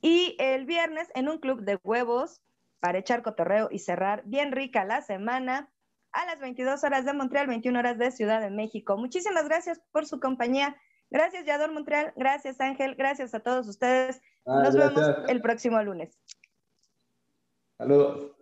[0.00, 2.42] y el viernes en un club de huevos
[2.78, 5.68] para echar cotorreo y cerrar bien rica la semana
[6.12, 8.96] a las 22 horas de Montreal, 21 horas de Ciudad de México.
[8.96, 10.76] Muchísimas gracias por su compañía.
[11.12, 12.12] Gracias, Yador Montreal.
[12.16, 12.94] Gracias, Ángel.
[12.94, 14.22] Gracias a todos ustedes.
[14.46, 16.18] Nos vemos el próximo lunes.
[17.78, 18.32] Saludos.